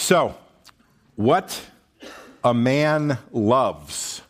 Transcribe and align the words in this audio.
So, 0.00 0.34
what 1.14 1.60
a 2.42 2.54
man 2.54 3.18
loves 3.30 4.22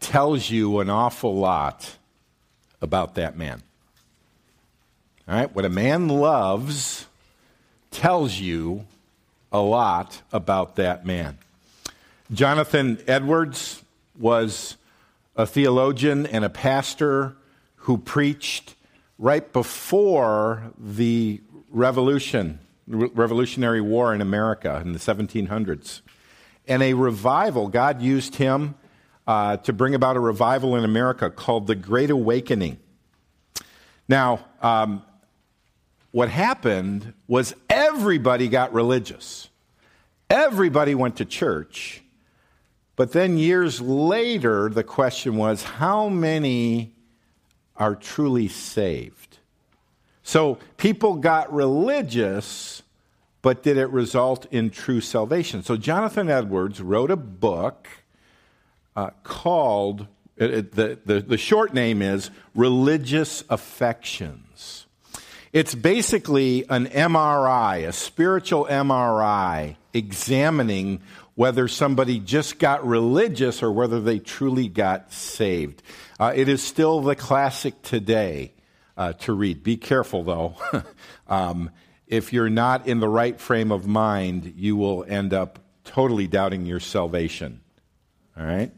tells 0.00 0.50
you 0.50 0.80
an 0.80 0.90
awful 0.90 1.36
lot 1.36 1.96
about 2.82 3.14
that 3.14 3.38
man. 3.38 3.62
All 5.28 5.36
right? 5.36 5.54
What 5.54 5.64
a 5.64 5.70
man 5.70 6.08
loves 6.08 7.06
tells 7.92 8.34
you 8.34 8.84
a 9.52 9.60
lot 9.60 10.20
about 10.32 10.74
that 10.76 11.06
man. 11.06 11.38
Jonathan 12.32 12.98
Edwards 13.06 13.84
was 14.18 14.76
a 15.36 15.46
theologian 15.46 16.26
and 16.26 16.44
a 16.44 16.50
pastor 16.50 17.36
who 17.76 17.98
preached 17.98 18.74
right 19.16 19.52
before 19.52 20.72
the 20.76 21.40
revolution, 21.70 22.58
Revolutionary 22.86 23.80
War 23.80 24.14
in 24.14 24.20
America 24.20 24.80
in 24.84 24.92
the 24.92 24.98
1700s. 24.98 26.02
And 26.66 26.82
a 26.82 26.94
revival, 26.94 27.68
God 27.68 28.02
used 28.02 28.36
him 28.36 28.74
uh, 29.26 29.56
to 29.58 29.72
bring 29.72 29.94
about 29.94 30.16
a 30.16 30.20
revival 30.20 30.76
in 30.76 30.84
America 30.84 31.30
called 31.30 31.66
the 31.66 31.74
Great 31.74 32.10
Awakening. 32.10 32.78
Now, 34.08 34.44
um, 34.60 35.02
what 36.10 36.28
happened 36.28 37.14
was 37.26 37.54
everybody 37.70 38.48
got 38.48 38.72
religious. 38.72 39.48
Everybody 40.28 40.94
went 40.94 41.16
to 41.16 41.24
church. 41.24 42.02
But 42.96 43.12
then 43.12 43.38
years 43.38 43.80
later, 43.80 44.68
the 44.68 44.84
question 44.84 45.36
was 45.36 45.62
how 45.62 46.08
many 46.08 46.94
are 47.76 47.94
truly 47.94 48.48
saved? 48.48 49.21
So 50.22 50.58
people 50.76 51.16
got 51.16 51.52
religious, 51.52 52.82
but 53.42 53.62
did 53.62 53.76
it 53.76 53.90
result 53.90 54.46
in 54.50 54.70
true 54.70 55.00
salvation? 55.00 55.62
So 55.62 55.76
Jonathan 55.76 56.30
Edwards 56.30 56.80
wrote 56.80 57.10
a 57.10 57.16
book 57.16 57.88
uh, 58.94 59.10
called, 59.24 60.06
it, 60.36 60.72
the, 60.72 60.98
the, 61.04 61.20
the 61.20 61.38
short 61.38 61.74
name 61.74 62.02
is 62.02 62.30
Religious 62.54 63.42
Affections. 63.50 64.86
It's 65.52 65.74
basically 65.74 66.64
an 66.70 66.86
MRI, 66.86 67.86
a 67.86 67.92
spiritual 67.92 68.66
MRI, 68.66 69.76
examining 69.92 71.02
whether 71.34 71.68
somebody 71.68 72.18
just 72.18 72.58
got 72.58 72.86
religious 72.86 73.62
or 73.62 73.72
whether 73.72 74.00
they 74.00 74.18
truly 74.18 74.68
got 74.68 75.12
saved. 75.12 75.82
Uh, 76.18 76.32
it 76.34 76.48
is 76.48 76.62
still 76.62 77.00
the 77.00 77.16
classic 77.16 77.82
today 77.82 78.52
uh, 78.96 79.12
to 79.14 79.32
read. 79.32 79.62
Be 79.62 79.76
careful, 79.76 80.22
though. 80.22 80.54
um, 81.28 81.70
if 82.06 82.32
you're 82.32 82.50
not 82.50 82.86
in 82.86 83.00
the 83.00 83.08
right 83.08 83.40
frame 83.40 83.72
of 83.72 83.86
mind, 83.86 84.54
you 84.56 84.76
will 84.76 85.04
end 85.08 85.32
up 85.32 85.58
totally 85.84 86.26
doubting 86.26 86.66
your 86.66 86.80
salvation. 86.80 87.60
All 88.38 88.44
right? 88.44 88.72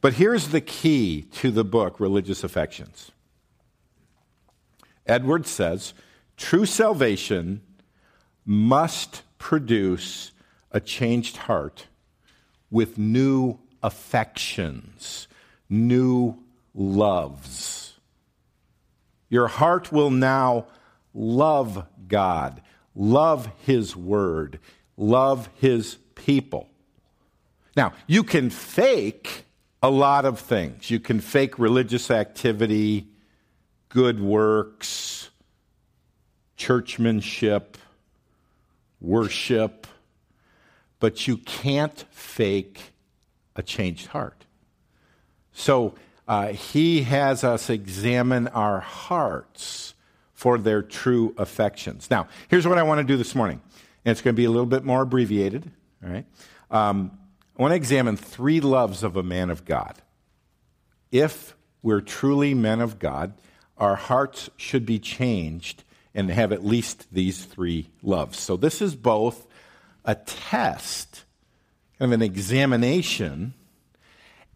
But 0.00 0.14
here's 0.14 0.48
the 0.48 0.60
key 0.60 1.22
to 1.34 1.50
the 1.50 1.64
book, 1.64 2.00
Religious 2.00 2.42
Affections. 2.42 3.12
Edwards 5.06 5.50
says 5.50 5.94
true 6.36 6.66
salvation 6.66 7.62
must 8.44 9.22
produce 9.38 10.32
a 10.70 10.80
changed 10.80 11.36
heart 11.36 11.86
with 12.70 12.98
new 12.98 13.58
affections, 13.82 15.28
new 15.68 16.36
loves. 16.74 17.81
Your 19.32 19.48
heart 19.48 19.90
will 19.90 20.10
now 20.10 20.66
love 21.14 21.86
God, 22.06 22.60
love 22.94 23.50
His 23.64 23.96
Word, 23.96 24.60
love 24.98 25.48
His 25.54 25.96
people. 26.14 26.68
Now, 27.74 27.94
you 28.06 28.24
can 28.24 28.50
fake 28.50 29.46
a 29.82 29.88
lot 29.88 30.26
of 30.26 30.38
things. 30.38 30.90
You 30.90 31.00
can 31.00 31.18
fake 31.18 31.58
religious 31.58 32.10
activity, 32.10 33.08
good 33.88 34.20
works, 34.20 35.30
churchmanship, 36.58 37.78
worship, 39.00 39.86
but 41.00 41.26
you 41.26 41.38
can't 41.38 42.04
fake 42.10 42.92
a 43.56 43.62
changed 43.62 44.08
heart. 44.08 44.44
So 45.54 45.94
uh, 46.28 46.48
he 46.48 47.02
has 47.02 47.44
us 47.44 47.70
examine 47.70 48.48
our 48.48 48.80
hearts 48.80 49.94
for 50.34 50.58
their 50.58 50.82
true 50.82 51.34
affections. 51.38 52.10
Now, 52.10 52.28
here's 52.48 52.66
what 52.66 52.78
I 52.78 52.82
want 52.82 52.98
to 52.98 53.04
do 53.04 53.16
this 53.16 53.34
morning, 53.34 53.60
and 54.04 54.12
it's 54.12 54.20
going 54.20 54.34
to 54.34 54.36
be 54.36 54.44
a 54.44 54.50
little 54.50 54.66
bit 54.66 54.84
more 54.84 55.02
abbreviated. 55.02 55.70
All 56.04 56.10
right. 56.10 56.26
Um, 56.70 57.18
I 57.56 57.62
want 57.62 57.72
to 57.72 57.76
examine 57.76 58.16
three 58.16 58.60
loves 58.60 59.02
of 59.02 59.16
a 59.16 59.22
man 59.22 59.50
of 59.50 59.64
God. 59.64 60.00
If 61.10 61.54
we're 61.82 62.00
truly 62.00 62.54
men 62.54 62.80
of 62.80 62.98
God, 62.98 63.34
our 63.76 63.94
hearts 63.94 64.48
should 64.56 64.86
be 64.86 64.98
changed 64.98 65.84
and 66.14 66.30
have 66.30 66.52
at 66.52 66.64
least 66.64 67.06
these 67.12 67.44
three 67.44 67.88
loves. 68.02 68.38
So 68.38 68.56
this 68.56 68.80
is 68.80 68.94
both 68.94 69.46
a 70.04 70.14
test, 70.14 71.24
kind 71.98 72.12
of 72.12 72.20
an 72.20 72.22
examination, 72.22 73.54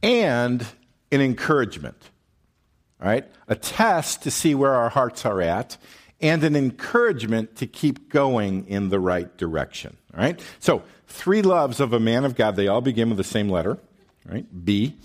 and 0.03 0.67
an 1.11 1.21
encouragement. 1.21 2.11
Right? 2.99 3.31
A 3.49 3.55
test 3.55 4.23
to 4.23 4.31
see 4.31 4.55
where 4.55 4.75
our 4.75 4.89
hearts 4.89 5.27
are 5.27 5.43
at, 5.43 5.77
and 6.21 6.43
an 6.45 6.57
encouragement 6.57 7.57
to 7.57 7.67
keep 7.67 8.09
going 8.09 8.67
in 8.69 8.89
the 8.89 8.99
right 8.99 9.37
direction. 9.37 9.97
All 10.15 10.21
right? 10.21 10.41
So, 10.61 10.83
three 11.07 11.43
loves 11.43 11.79
of 11.79 11.93
a 11.93 12.01
man 12.01 12.25
of 12.25 12.35
God, 12.37 12.57
they 12.57 12.69
all 12.69 12.81
begin 12.81 13.09
with 13.09 13.19
the 13.19 13.25
same 13.25 13.51
letter, 13.51 13.79
right? 14.25 14.47
B. 14.65 14.97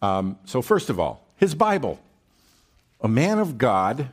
Um, 0.00 0.36
so, 0.44 0.62
first 0.62 0.90
of 0.90 0.98
all, 0.98 1.24
his 1.36 1.54
Bible. 1.54 2.00
A 3.00 3.08
man 3.08 3.38
of 3.38 3.56
God 3.58 4.08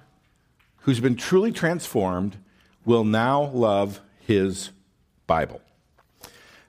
who's 0.81 0.99
been 0.99 1.15
truly 1.15 1.51
transformed 1.51 2.37
will 2.85 3.03
now 3.03 3.43
love 3.43 4.01
his 4.25 4.71
Bible. 5.27 5.61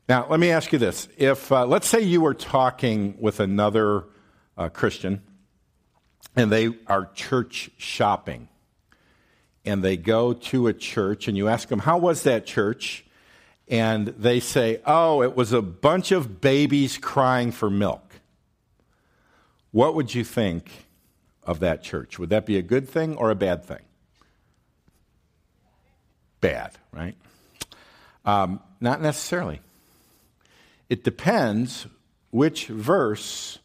Now, 0.09 0.27
let 0.29 0.41
me 0.41 0.51
ask 0.51 0.73
you 0.73 0.79
this. 0.79 1.09
If, 1.17 1.53
uh, 1.53 1.67
let's 1.67 1.87
say 1.87 2.01
you 2.01 2.21
were 2.21 2.35
talking 2.35 3.17
with 3.19 3.41
another 3.41 4.05
uh, 4.61 4.69
Christian 4.69 5.23
and 6.37 6.53
they 6.53 6.75
are 6.87 7.07
church 7.15 7.71
shopping 7.79 8.49
and 9.65 9.83
they 9.83 9.97
go 9.97 10.35
to 10.35 10.67
a 10.67 10.75
church 10.75 11.29
and 11.29 11.37
you 11.37 11.49
ask 11.49 11.69
them, 11.69 11.81
How 11.81 11.97
was 11.97 12.23
that 12.25 12.45
church? 12.45 13.05
And 13.69 14.09
they 14.09 14.39
say, 14.39 14.81
Oh, 14.85 15.23
it 15.23 15.35
was 15.35 15.53
a 15.53 15.63
bunch 15.63 16.13
of 16.13 16.43
babies 16.43 16.99
crying 16.99 17.53
for 17.53 17.71
milk. 17.71 18.03
What 19.71 19.95
would 19.95 20.15
you 20.15 20.25
think 20.25 20.71
of 21.43 21.61
that 21.61 21.83
church? 21.83 22.19
Would 22.19 22.29
that 22.31 22.45
be 22.45 22.59
a 22.59 22.63
good 22.63 22.87
thing 22.87 23.17
or 23.17 23.31
a 23.31 23.35
bad 23.35 23.65
thing? 23.65 23.83
Bad, 26.43 26.73
right? 26.93 27.17
Um, 28.27 28.61
not 28.79 29.01
necessarily. 29.01 29.61
It 30.91 31.03
depends 31.03 31.87
which 32.31 32.67
verse 32.67 33.59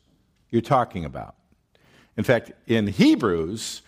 you're 0.49 0.61
talking 0.61 1.05
about. 1.05 1.35
In 2.17 2.23
fact, 2.23 2.51
in 2.67 2.87
Hebrews, 2.87 3.81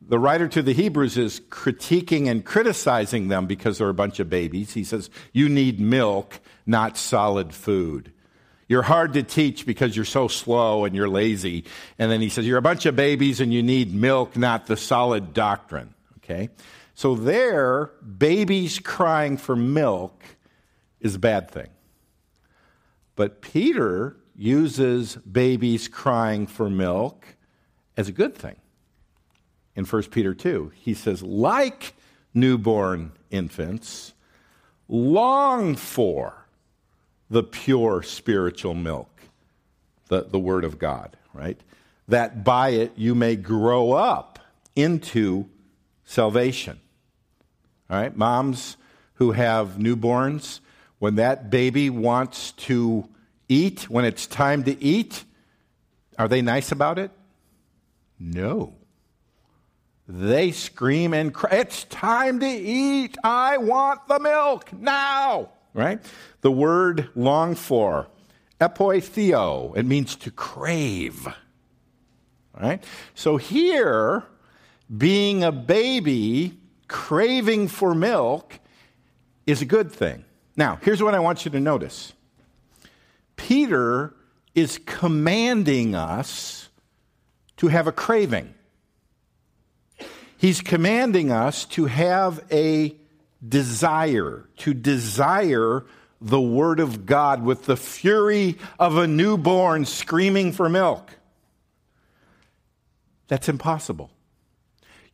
the 0.00 0.18
writer 0.18 0.48
to 0.48 0.62
the 0.62 0.72
Hebrews 0.72 1.16
is 1.16 1.40
critiquing 1.40 2.28
and 2.28 2.44
criticizing 2.44 3.28
them 3.28 3.46
because 3.46 3.78
they're 3.78 3.88
a 3.88 3.94
bunch 3.94 4.20
of 4.20 4.30
babies. 4.30 4.74
He 4.74 4.84
says, 4.84 5.10
You 5.32 5.48
need 5.48 5.80
milk, 5.80 6.40
not 6.66 6.96
solid 6.96 7.54
food. 7.54 8.12
You're 8.68 8.82
hard 8.82 9.14
to 9.14 9.22
teach 9.22 9.64
because 9.64 9.96
you're 9.96 10.04
so 10.04 10.28
slow 10.28 10.84
and 10.84 10.94
you're 10.94 11.08
lazy. 11.08 11.64
And 11.98 12.10
then 12.10 12.20
he 12.20 12.28
says, 12.28 12.46
You're 12.46 12.58
a 12.58 12.62
bunch 12.62 12.86
of 12.86 12.94
babies 12.94 13.40
and 13.40 13.52
you 13.52 13.62
need 13.62 13.94
milk, 13.94 14.36
not 14.36 14.66
the 14.66 14.76
solid 14.76 15.32
doctrine. 15.32 15.94
Okay? 16.18 16.50
So 16.94 17.14
there, 17.14 17.92
babies 18.18 18.78
crying 18.78 19.36
for 19.36 19.56
milk 19.56 20.22
is 21.00 21.14
a 21.14 21.18
bad 21.18 21.50
thing. 21.50 21.68
But 23.16 23.40
Peter 23.40 24.16
uses 24.38 25.16
babies 25.16 25.88
crying 25.88 26.46
for 26.46 26.70
milk 26.70 27.26
as 27.96 28.08
a 28.08 28.12
good 28.12 28.36
thing. 28.36 28.54
In 29.74 29.84
1 29.84 30.02
Peter 30.04 30.32
2, 30.32 30.72
he 30.76 30.94
says, 30.94 31.22
like 31.22 31.94
newborn 32.32 33.12
infants, 33.30 34.14
long 34.88 35.74
for 35.74 36.46
the 37.28 37.42
pure 37.42 38.02
spiritual 38.02 38.74
milk, 38.74 39.10
the, 40.06 40.22
the 40.22 40.38
Word 40.38 40.64
of 40.64 40.78
God, 40.78 41.16
right? 41.34 41.60
That 42.06 42.44
by 42.44 42.70
it 42.70 42.92
you 42.96 43.14
may 43.14 43.34
grow 43.34 43.92
up 43.92 44.38
into 44.76 45.46
salvation. 46.04 46.78
All 47.90 47.98
right, 47.98 48.16
moms 48.16 48.76
who 49.14 49.32
have 49.32 49.78
newborns, 49.78 50.60
when 51.00 51.16
that 51.16 51.50
baby 51.50 51.90
wants 51.90 52.52
to 52.52 53.08
eat, 53.48 53.88
when 53.90 54.04
it's 54.04 54.26
time 54.26 54.64
to 54.64 54.82
eat, 54.82 55.24
are 56.18 56.28
they 56.28 56.42
nice 56.42 56.72
about 56.72 56.98
it? 56.98 57.10
No. 58.18 58.74
They 60.06 60.52
scream 60.52 61.12
and 61.12 61.32
cry, 61.34 61.58
It's 61.58 61.84
time 61.84 62.40
to 62.40 62.46
eat. 62.48 63.16
I 63.22 63.58
want 63.58 64.06
the 64.08 64.18
milk 64.18 64.72
now. 64.72 65.50
right? 65.74 66.00
The 66.40 66.50
word 66.50 67.10
long 67.14 67.54
for, 67.54 68.08
epipotheo, 68.60 69.76
it 69.76 69.84
means 69.84 70.16
to 70.16 70.30
crave. 70.30 71.28
Right? 72.58 72.82
So 73.14 73.36
here, 73.36 74.24
being 74.96 75.44
a 75.44 75.52
baby, 75.52 76.58
craving 76.88 77.68
for 77.68 77.94
milk 77.94 78.58
is 79.46 79.62
a 79.62 79.66
good 79.66 79.92
thing. 79.92 80.24
Now, 80.56 80.78
here's 80.82 81.02
what 81.02 81.14
I 81.14 81.20
want 81.20 81.44
you 81.44 81.50
to 81.52 81.60
notice 81.60 82.14
Peter 83.38 84.14
is 84.54 84.78
commanding 84.84 85.94
us 85.94 86.68
to 87.56 87.68
have 87.68 87.86
a 87.86 87.92
craving. 87.92 88.52
He's 90.36 90.60
commanding 90.60 91.32
us 91.32 91.64
to 91.66 91.86
have 91.86 92.44
a 92.52 92.94
desire, 93.46 94.48
to 94.58 94.74
desire 94.74 95.86
the 96.20 96.40
Word 96.40 96.80
of 96.80 97.06
God 97.06 97.42
with 97.42 97.64
the 97.64 97.76
fury 97.76 98.58
of 98.78 98.96
a 98.96 99.06
newborn 99.06 99.86
screaming 99.86 100.52
for 100.52 100.68
milk. 100.68 101.16
That's 103.28 103.48
impossible. 103.48 104.10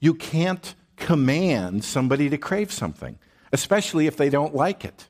You 0.00 0.14
can't 0.14 0.74
command 0.96 1.84
somebody 1.84 2.30
to 2.30 2.38
crave 2.38 2.72
something, 2.72 3.18
especially 3.52 4.06
if 4.06 4.16
they 4.16 4.30
don't 4.30 4.54
like 4.54 4.84
it. 4.84 5.08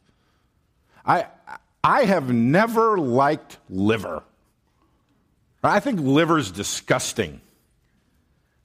I, 1.07 1.27
I 1.85 2.05
have 2.05 2.33
never 2.33 2.97
liked 2.97 3.59
liver. 3.69 4.23
I 5.63 5.81
think 5.81 6.01
liver's 6.01 6.51
disgusting. 6.51 7.43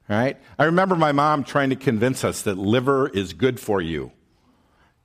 Right? 0.07 0.37
I 0.57 0.63
remember 0.63 0.95
my 0.95 1.11
mom 1.11 1.43
trying 1.43 1.69
to 1.69 1.75
convince 1.75 2.23
us 2.23 2.41
that 2.43 2.57
liver 2.57 3.09
is 3.09 3.33
good 3.33 3.59
for 3.59 3.81
you. 3.81 4.11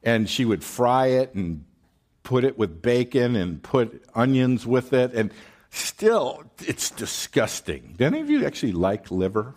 And 0.02 0.30
she 0.30 0.44
would 0.44 0.62
fry 0.62 1.08
it 1.08 1.34
and 1.34 1.64
put 2.22 2.44
it 2.44 2.56
with 2.56 2.80
bacon 2.80 3.36
and 3.36 3.62
put 3.62 4.04
onions 4.14 4.66
with 4.66 4.92
it. 4.92 5.12
And 5.12 5.32
still, 5.70 6.44
it's 6.60 6.90
disgusting. 6.90 7.96
Do 7.98 8.04
any 8.04 8.20
of 8.20 8.30
you 8.30 8.46
actually 8.46 8.72
like 8.72 9.10
liver? 9.10 9.54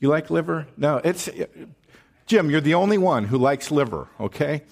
You 0.00 0.08
like 0.08 0.30
liver? 0.30 0.66
No, 0.76 0.96
it's. 1.04 1.28
Jim, 2.26 2.50
you're 2.50 2.60
the 2.60 2.74
only 2.74 2.98
one 2.98 3.24
who 3.24 3.38
likes 3.38 3.70
liver, 3.70 4.08
okay? 4.18 4.62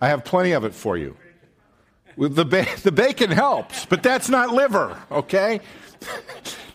I 0.00 0.08
have 0.08 0.24
plenty 0.24 0.52
of 0.52 0.64
it 0.64 0.74
for 0.74 0.96
you. 0.96 1.16
The, 2.16 2.44
ba- 2.44 2.66
the 2.82 2.92
bacon 2.92 3.30
helps, 3.30 3.86
but 3.86 4.02
that's 4.02 4.28
not 4.28 4.50
liver, 4.50 4.96
okay? 5.10 5.60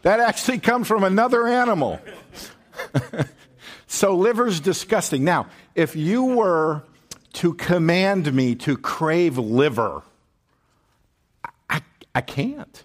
that 0.01 0.19
actually 0.19 0.59
comes 0.59 0.87
from 0.87 1.03
another 1.03 1.47
animal. 1.47 1.99
so 3.87 4.15
liver's 4.15 4.59
disgusting. 4.59 5.23
Now, 5.23 5.47
if 5.75 5.95
you 5.95 6.23
were 6.23 6.83
to 7.33 7.53
command 7.53 8.33
me 8.33 8.55
to 8.55 8.77
crave 8.77 9.37
liver, 9.37 10.01
I, 11.69 11.81
I 12.15 12.21
can't. 12.21 12.83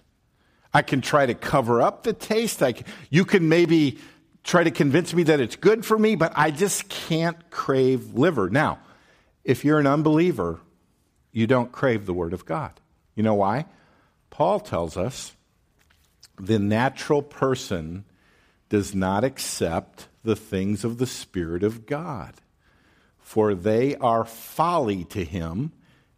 I 0.73 0.81
can 0.81 1.01
try 1.01 1.25
to 1.25 1.35
cover 1.35 1.81
up 1.81 2.03
the 2.03 2.13
taste. 2.13 2.61
I, 2.63 2.73
you 3.09 3.25
can 3.25 3.47
maybe 3.47 3.99
try 4.43 4.63
to 4.63 4.71
convince 4.71 5.13
me 5.13 5.23
that 5.23 5.39
it's 5.39 5.55
good 5.55 5.85
for 5.85 5.97
me, 5.97 6.15
but 6.15 6.33
I 6.35 6.51
just 6.51 6.89
can't 6.89 7.49
crave 7.49 8.13
liver. 8.13 8.49
Now, 8.49 8.79
if 9.43 9.63
you're 9.63 9.79
an 9.79 9.87
unbeliever, 9.87 10.59
you 11.33 11.47
don't 11.47 11.71
crave 11.71 12.05
the 12.05 12.13
Word 12.13 12.31
of 12.31 12.45
God. 12.45 12.79
You 13.15 13.23
know 13.23 13.33
why? 13.33 13.65
Paul 14.29 14.59
tells 14.59 14.95
us 14.95 15.35
the 16.39 16.59
natural 16.59 17.21
person 17.21 18.05
does 18.69 18.95
not 18.95 19.23
accept 19.23 20.07
the 20.23 20.35
things 20.35 20.83
of 20.83 20.97
the 20.97 21.05
Spirit 21.05 21.63
of 21.63 21.85
God, 21.85 22.33
for 23.19 23.53
they 23.53 23.95
are 23.97 24.23
folly 24.23 25.03
to 25.05 25.23
him, 25.23 25.71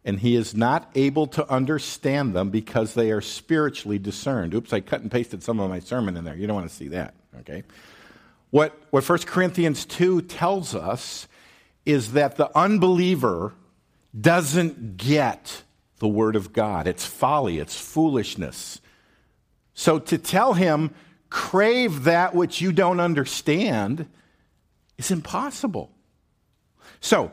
and 0.03 0.19
he 0.19 0.35
is 0.35 0.53
not 0.53 0.89
able 0.95 1.27
to 1.27 1.50
understand 1.50 2.35
them 2.35 2.51
because 2.51 2.94
they 2.94 3.12
are 3.12 3.21
spiritually 3.21 3.97
discerned. 3.97 4.53
Oops, 4.53 4.71
I 4.71 4.79
cut 4.81 5.01
and 5.01 5.12
pasted 5.12 5.41
some 5.41 5.59
of 5.59 5.69
my 5.69 5.79
sermon 5.79 6.15
in 6.15 6.23
there. 6.23 6.35
You 6.35 6.45
don't 6.45 6.56
want 6.56 6.69
to 6.69 6.75
see 6.75 6.89
that, 6.89 7.15
okay? 7.39 7.63
What, 8.51 8.79
what 8.91 9.07
1 9.07 9.19
Corinthians 9.19 9.85
2 9.85 10.21
tells 10.21 10.75
us 10.75 11.27
is 11.85 12.13
that 12.13 12.38
the 12.38 12.56
unbeliever 12.57 13.53
doesn't 14.19 14.97
get 14.97 15.63
the 16.00 16.07
Word 16.07 16.35
of 16.35 16.53
God. 16.53 16.88
It's 16.88 17.06
folly, 17.06 17.59
it's 17.59 17.79
foolishness. 17.79 18.81
So 19.73 20.00
to 20.00 20.17
tell 20.17 20.53
him, 20.53 20.94
crave 21.29 22.03
that 22.03 22.33
which 22.33 22.62
you 22.62 22.71
don't 22.71 23.00
understand, 23.00 24.07
is 24.97 25.12
impossible. 25.12 25.91
So, 27.01 27.31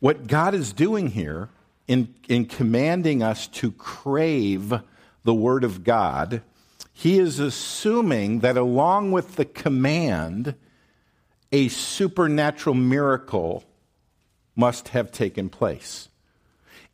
what 0.00 0.26
God 0.26 0.54
is 0.54 0.72
doing 0.72 1.08
here 1.08 1.50
in, 1.86 2.14
in 2.28 2.46
commanding 2.46 3.22
us 3.22 3.46
to 3.48 3.72
crave 3.72 4.72
the 5.24 5.34
Word 5.34 5.64
of 5.64 5.84
God, 5.84 6.42
He 6.92 7.18
is 7.18 7.38
assuming 7.38 8.40
that 8.40 8.56
along 8.56 9.12
with 9.12 9.36
the 9.36 9.44
command, 9.44 10.54
a 11.52 11.68
supernatural 11.68 12.74
miracle 12.74 13.64
must 14.56 14.88
have 14.88 15.12
taken 15.12 15.48
place. 15.48 16.08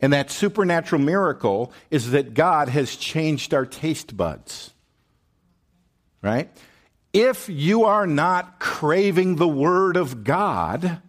And 0.01 0.13
that 0.13 0.31
supernatural 0.31 1.01
miracle 1.01 1.73
is 1.91 2.11
that 2.11 2.35
God 2.35 2.69
has 2.69 2.97
changed 2.97 3.55
our 3.55 3.65
taste 3.65 4.17
buds. 4.17 4.73
Right? 6.23 6.51
If 7.13 7.49
you 7.49 7.85
are 7.85 8.07
not 8.07 8.59
craving 8.59 9.37
the 9.37 9.49
Word 9.49 9.97
of 9.97 10.23
God, 10.23 11.01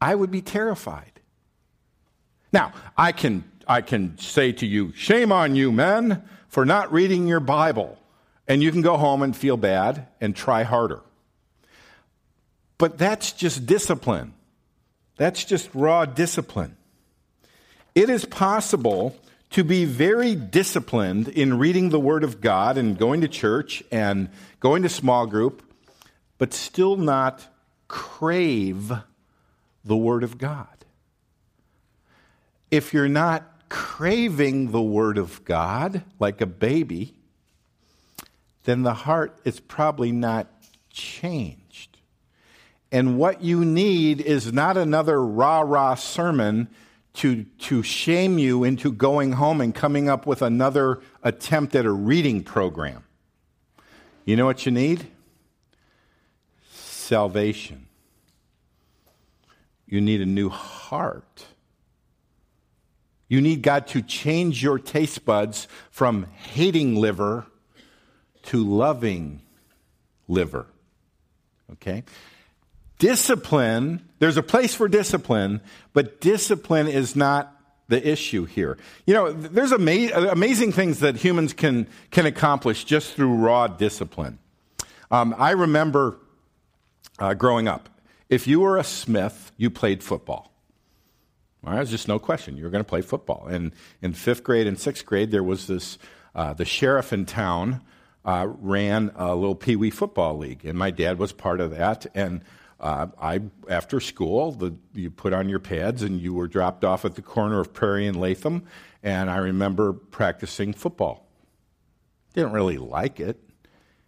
I 0.00 0.14
would 0.14 0.30
be 0.30 0.42
terrified. 0.42 1.20
Now, 2.52 2.72
I 2.96 3.12
can, 3.12 3.44
I 3.68 3.80
can 3.80 4.18
say 4.18 4.50
to 4.52 4.66
you, 4.66 4.92
shame 4.94 5.30
on 5.30 5.54
you, 5.54 5.70
men, 5.70 6.24
for 6.48 6.64
not 6.64 6.92
reading 6.92 7.28
your 7.28 7.40
Bible. 7.40 7.96
And 8.48 8.60
you 8.62 8.72
can 8.72 8.82
go 8.82 8.96
home 8.96 9.22
and 9.22 9.36
feel 9.36 9.56
bad 9.56 10.08
and 10.20 10.34
try 10.34 10.64
harder. 10.64 11.02
But 12.78 12.98
that's 12.98 13.30
just 13.30 13.66
discipline. 13.66 14.34
That's 15.20 15.44
just 15.44 15.68
raw 15.74 16.06
discipline. 16.06 16.78
It 17.94 18.08
is 18.08 18.24
possible 18.24 19.14
to 19.50 19.62
be 19.62 19.84
very 19.84 20.34
disciplined 20.34 21.28
in 21.28 21.58
reading 21.58 21.90
the 21.90 22.00
Word 22.00 22.24
of 22.24 22.40
God 22.40 22.78
and 22.78 22.96
going 22.96 23.20
to 23.20 23.28
church 23.28 23.82
and 23.92 24.30
going 24.60 24.82
to 24.82 24.88
small 24.88 25.26
group, 25.26 25.62
but 26.38 26.54
still 26.54 26.96
not 26.96 27.46
crave 27.86 28.90
the 29.84 29.96
Word 29.96 30.24
of 30.24 30.38
God. 30.38 30.86
If 32.70 32.94
you're 32.94 33.06
not 33.06 33.68
craving 33.68 34.70
the 34.70 34.80
Word 34.80 35.18
of 35.18 35.44
God 35.44 36.02
like 36.18 36.40
a 36.40 36.46
baby, 36.46 37.12
then 38.64 38.84
the 38.84 38.94
heart 38.94 39.38
is 39.44 39.60
probably 39.60 40.12
not 40.12 40.46
changed. 40.88 41.59
And 42.92 43.18
what 43.18 43.42
you 43.42 43.64
need 43.64 44.20
is 44.20 44.52
not 44.52 44.76
another 44.76 45.24
rah 45.24 45.60
rah 45.60 45.94
sermon 45.94 46.68
to, 47.14 47.44
to 47.58 47.82
shame 47.82 48.38
you 48.38 48.64
into 48.64 48.92
going 48.92 49.32
home 49.32 49.60
and 49.60 49.74
coming 49.74 50.08
up 50.08 50.26
with 50.26 50.42
another 50.42 51.00
attempt 51.22 51.74
at 51.74 51.84
a 51.84 51.92
reading 51.92 52.42
program. 52.42 53.04
You 54.24 54.36
know 54.36 54.46
what 54.46 54.64
you 54.66 54.72
need? 54.72 55.06
Salvation. 56.70 57.86
You 59.86 60.00
need 60.00 60.20
a 60.20 60.26
new 60.26 60.48
heart. 60.48 61.46
You 63.28 63.40
need 63.40 63.62
God 63.62 63.86
to 63.88 64.02
change 64.02 64.62
your 64.62 64.78
taste 64.78 65.24
buds 65.24 65.68
from 65.90 66.26
hating 66.34 66.96
liver 66.96 67.46
to 68.44 68.64
loving 68.64 69.42
liver. 70.28 70.66
Okay? 71.72 72.04
Discipline, 73.00 74.06
there's 74.18 74.36
a 74.36 74.42
place 74.42 74.74
for 74.74 74.86
discipline, 74.86 75.62
but 75.94 76.20
discipline 76.20 76.86
is 76.86 77.16
not 77.16 77.56
the 77.88 78.06
issue 78.06 78.44
here. 78.44 78.76
You 79.06 79.14
know, 79.14 79.32
there's 79.32 79.72
ama- 79.72 80.28
amazing 80.30 80.72
things 80.72 81.00
that 81.00 81.16
humans 81.16 81.54
can, 81.54 81.88
can 82.10 82.26
accomplish 82.26 82.84
just 82.84 83.14
through 83.14 83.34
raw 83.34 83.68
discipline. 83.68 84.38
Um, 85.10 85.34
I 85.38 85.52
remember 85.52 86.18
uh, 87.18 87.32
growing 87.34 87.68
up, 87.68 87.88
if 88.28 88.46
you 88.46 88.60
were 88.60 88.76
a 88.76 88.84
Smith, 88.84 89.50
you 89.56 89.70
played 89.70 90.04
football. 90.04 90.52
All 91.64 91.70
right, 91.70 91.76
there's 91.76 91.90
just 91.90 92.06
no 92.06 92.18
question. 92.18 92.58
You 92.58 92.64
were 92.64 92.70
going 92.70 92.84
to 92.84 92.88
play 92.88 93.00
football. 93.00 93.46
And 93.46 93.72
in 94.02 94.12
fifth 94.12 94.44
grade 94.44 94.66
and 94.66 94.78
sixth 94.78 95.06
grade, 95.06 95.30
there 95.30 95.42
was 95.42 95.66
this, 95.66 95.96
uh, 96.34 96.52
the 96.52 96.66
sheriff 96.66 97.14
in 97.14 97.24
town 97.24 97.80
uh, 98.26 98.46
ran 98.60 99.10
a 99.16 99.34
little 99.34 99.54
pee 99.54 99.76
wee 99.76 99.90
football 99.90 100.36
league, 100.36 100.66
and 100.66 100.78
my 100.78 100.90
dad 100.90 101.18
was 101.18 101.32
part 101.32 101.60
of 101.60 101.70
that. 101.70 102.06
And 102.14 102.42
uh, 102.80 103.08
I, 103.20 103.40
after 103.68 104.00
school, 104.00 104.52
the, 104.52 104.74
you 104.94 105.10
put 105.10 105.32
on 105.32 105.48
your 105.48 105.58
pads 105.58 106.02
and 106.02 106.20
you 106.20 106.32
were 106.32 106.48
dropped 106.48 106.84
off 106.84 107.04
at 107.04 107.14
the 107.14 107.22
corner 107.22 107.60
of 107.60 107.72
Prairie 107.72 108.06
and 108.06 108.18
Latham, 108.18 108.64
and 109.02 109.30
I 109.30 109.36
remember 109.36 109.92
practicing 109.92 110.72
football. 110.72 111.26
Didn't 112.34 112.52
really 112.52 112.78
like 112.78 113.20
it. 113.20 113.38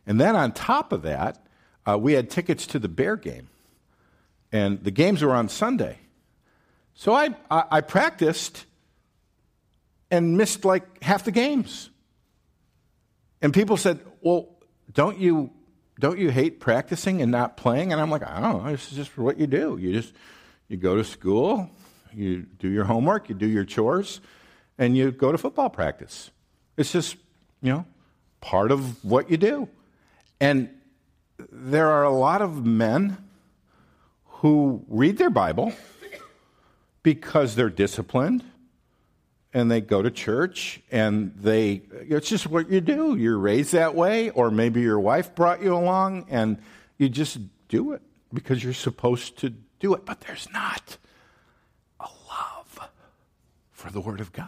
And 0.07 0.21
then 0.21 0.37
on 0.37 0.53
top 0.53 0.93
of 0.93 1.03
that, 1.03 1.45
uh, 1.87 1.99
we 1.99 2.15
had 2.15 2.31
tickets 2.31 2.67
to 2.69 2.79
the 2.79 2.89
Bear 2.89 3.17
game, 3.17 3.49
and 4.51 4.83
the 4.83 4.91
games 4.91 5.23
were 5.23 5.35
on 5.35 5.49
Sunday. 5.49 5.99
So 6.95 7.15
I, 7.15 7.35
I, 7.51 7.65
I 7.71 7.81
practiced 7.81 8.65
and 10.11 10.37
missed 10.37 10.65
like 10.65 11.03
half 11.03 11.25
the 11.25 11.33
games. 11.33 11.91
And 13.41 13.53
people 13.53 13.77
said, 13.77 14.01
Well, 14.21 14.49
don't 14.93 15.19
you 15.19 15.51
don't 16.03 16.19
you 16.19 16.31
hate 16.31 16.59
practicing 16.59 17.23
and 17.23 17.31
not 17.31 17.57
playing? 17.57 17.93
And 17.93 18.01
I'm 18.01 18.11
like, 18.11 18.27
I 18.27 18.41
don't 18.41 18.65
know, 18.65 18.73
this 18.73 18.91
is 18.91 18.97
just 18.97 19.17
what 19.17 19.39
you 19.39 19.47
do. 19.47 19.79
You 19.81 19.93
just 19.93 20.13
you 20.67 20.77
go 20.77 20.97
to 20.97 21.05
school, 21.05 21.71
you 22.13 22.43
do 22.59 22.69
your 22.69 22.83
homework, 22.83 23.29
you 23.29 23.37
do 23.37 23.47
your 23.47 23.65
chores, 23.65 24.21
and 24.79 24.97
you 24.97 25.13
go 25.13 25.31
to 25.31 25.39
football 25.39 25.71
practice. 25.71 26.33
It's 26.77 26.91
just, 26.91 27.15
you 27.63 27.73
know, 27.73 27.87
part 28.41 28.73
of 28.73 29.05
what 29.05 29.31
you 29.31 29.37
do. 29.37 29.69
And 30.41 30.71
there 31.53 31.89
are 31.89 32.03
a 32.03 32.11
lot 32.11 32.43
of 32.43 32.67
men 32.67 33.17
who 34.27 34.85
read 34.89 35.19
their 35.19 35.31
Bible 35.31 35.73
because 37.05 37.55
they're 37.55 37.71
disciplined 37.71 38.43
and 39.55 39.71
they 39.71 39.81
go 39.81 40.03
to 40.03 40.11
church 40.11 40.81
and 40.91 41.35
they 41.37 41.83
it's 41.93 42.29
just 42.29 42.47
what 42.47 42.71
you 42.71 42.81
do. 42.81 43.17
You're 43.17 43.39
raised 43.39 43.73
that 43.73 43.95
way 43.95 44.31
or 44.31 44.51
maybe 44.51 44.81
your 44.81 45.01
wife 45.01 45.35
brought 45.35 45.63
you 45.63 45.75
along 45.75 46.27
and 46.31 46.59
you 46.99 47.09
just 47.09 47.39
do 47.69 47.93
it 47.93 48.03
because 48.33 48.63
you're 48.63 48.73
supposed 48.73 49.39
to 49.39 49.51
do 49.81 49.95
it. 49.95 50.05
But 50.05 50.21
there's 50.23 50.49
not 50.53 50.97
a 52.01 52.09
love 52.31 52.91
for 53.71 53.91
the 53.91 54.01
word 54.01 54.21
of 54.21 54.33
god 54.33 54.47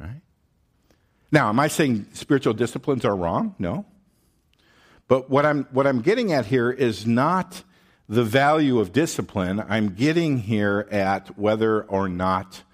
right? 0.00 0.22
Now 1.30 1.48
am 1.48 1.60
i 1.60 1.68
saying 1.68 2.06
spiritual 2.14 2.54
disciplines 2.54 3.04
are 3.04 3.14
wrong? 3.14 3.54
No. 3.58 3.84
But 5.08 5.28
what 5.28 5.44
i'm 5.44 5.64
what 5.70 5.86
i'm 5.86 6.00
getting 6.00 6.32
at 6.32 6.46
here 6.46 6.70
is 6.70 7.06
not 7.06 7.62
the 8.08 8.24
value 8.24 8.80
of 8.80 8.92
discipline. 8.92 9.62
I'm 9.68 9.90
getting 9.94 10.38
here 10.38 10.88
at 10.90 11.38
whether 11.38 11.84
or 11.84 12.08
not 12.08 12.64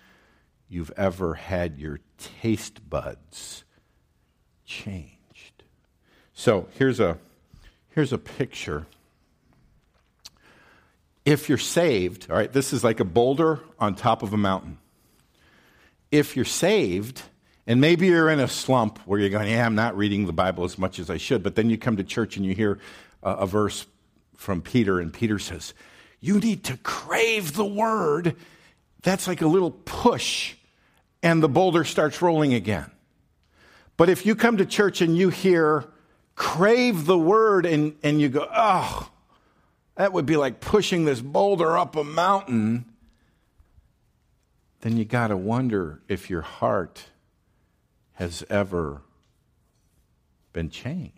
you've 0.69 0.93
ever 0.97 1.35
had 1.35 1.79
your 1.79 2.01
taste 2.19 2.89
buds 2.89 3.65
changed. 4.65 5.63
So 6.35 6.69
here's 6.79 7.01
a, 7.01 7.19
here's 7.91 8.13
a 8.13 8.19
picture. 8.19 8.87
If 11.25 11.49
you're 11.49 11.59
saved, 11.59 12.31
all 12.31 12.37
right, 12.37 12.53
this 12.53 12.73
is 12.73 12.85
like 12.85 13.01
a 13.01 13.05
boulder 13.05 13.61
on 13.79 13.95
top 13.95 14.23
of 14.23 14.33
a 14.33 14.37
mountain. 14.37 14.79
If 16.11 16.37
you're 16.37 16.45
saved, 16.45 17.23
and 17.67 17.81
maybe 17.81 18.07
you're 18.07 18.31
in 18.31 18.39
a 18.39 18.49
slump 18.49 18.99
where 19.07 19.19
you're 19.19 19.31
going, 19.31 19.51
Yeah, 19.51 19.67
I'm 19.67 19.75
not 19.75 19.97
reading 19.97 20.27
the 20.27 20.33
Bible 20.33 20.65
as 20.65 20.79
much 20.79 20.99
as 20.99 21.11
I 21.11 21.17
should, 21.17 21.43
but 21.43 21.57
then 21.57 21.69
you 21.69 21.77
come 21.77 21.97
to 21.97 22.05
church 22.05 22.37
and 22.37 22.47
you 22.47 22.55
hear 22.55 22.79
a, 23.23 23.31
a 23.31 23.47
verse 23.47 23.87
from 24.37 24.63
Peter, 24.63 25.01
and 25.01 25.13
Peter 25.13 25.39
says, 25.39 25.75
You 26.21 26.39
need 26.39 26.65
to 26.65 26.77
crave 26.79 27.55
the 27.55 27.65
word 27.65 28.37
that's 29.07 29.29
like 29.29 29.41
a 29.41 29.47
little 29.47 29.71
push, 29.71 30.55
and 31.23 31.41
the 31.41 31.49
boulder 31.49 31.85
starts 31.85 32.21
rolling 32.21 32.55
again. 32.55 32.91
But 33.97 34.09
if 34.09 34.27
you 34.27 34.35
come 34.35 34.57
to 34.57 34.67
church 34.67 35.01
and 35.01 35.17
you 35.17 35.29
hear, 35.29 35.85
crave 36.35 37.07
the 37.07 37.17
word, 37.17 37.67
and, 37.67 37.95
and 38.03 38.21
you 38.21 38.29
go, 38.29 38.49
oh, 38.53 39.09
that 39.95 40.13
would 40.13 40.27
be 40.27 40.37
like 40.37 40.59
pushing 40.59 41.05
this 41.05 41.21
boulder 41.21 41.79
up 41.79 41.95
a 41.95 42.03
mountain, 42.03 42.85
then 44.81 44.97
you 44.97 45.05
got 45.05 45.29
to 45.29 45.37
wonder 45.37 46.03
if 46.09 46.29
your 46.29 46.43
heart 46.43 47.05
has 48.15 48.43
ever 48.51 49.03
been 50.53 50.69
changed. 50.69 51.13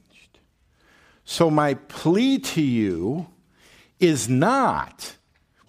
So, 1.24 1.50
my 1.50 1.72
plea 1.72 2.38
to 2.38 2.60
you 2.60 3.28
is 3.98 4.28
not 4.28 5.16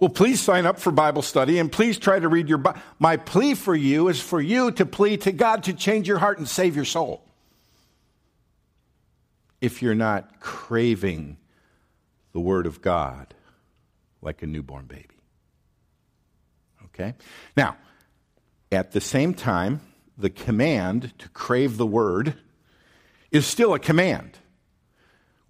well, 0.00 0.08
please 0.08 0.40
sign 0.40 0.64
up 0.64 0.80
for 0.80 0.90
Bible 0.90 1.20
study 1.20 1.58
and 1.58 1.70
please 1.70 1.98
try 1.98 2.18
to 2.18 2.26
read 2.26 2.48
your 2.48 2.58
Bible. 2.58 2.80
My 2.98 3.18
plea 3.18 3.54
for 3.54 3.74
you 3.74 4.08
is 4.08 4.20
for 4.20 4.40
you 4.40 4.72
to 4.72 4.86
plead 4.86 5.20
to 5.22 5.32
God 5.32 5.64
to 5.64 5.74
change 5.74 6.08
your 6.08 6.18
heart 6.18 6.38
and 6.38 6.48
save 6.48 6.74
your 6.74 6.86
soul. 6.86 7.22
If 9.60 9.82
you're 9.82 9.94
not 9.94 10.40
craving 10.40 11.36
the 12.32 12.40
Word 12.40 12.66
of 12.66 12.80
God 12.80 13.34
like 14.22 14.42
a 14.42 14.46
newborn 14.46 14.86
baby. 14.86 15.06
Okay? 16.86 17.14
Now, 17.56 17.76
at 18.72 18.92
the 18.92 19.00
same 19.02 19.34
time, 19.34 19.82
the 20.16 20.30
command 20.30 21.12
to 21.18 21.28
crave 21.30 21.76
the 21.76 21.86
Word 21.86 22.34
is 23.30 23.46
still 23.46 23.74
a 23.74 23.78
command 23.78 24.38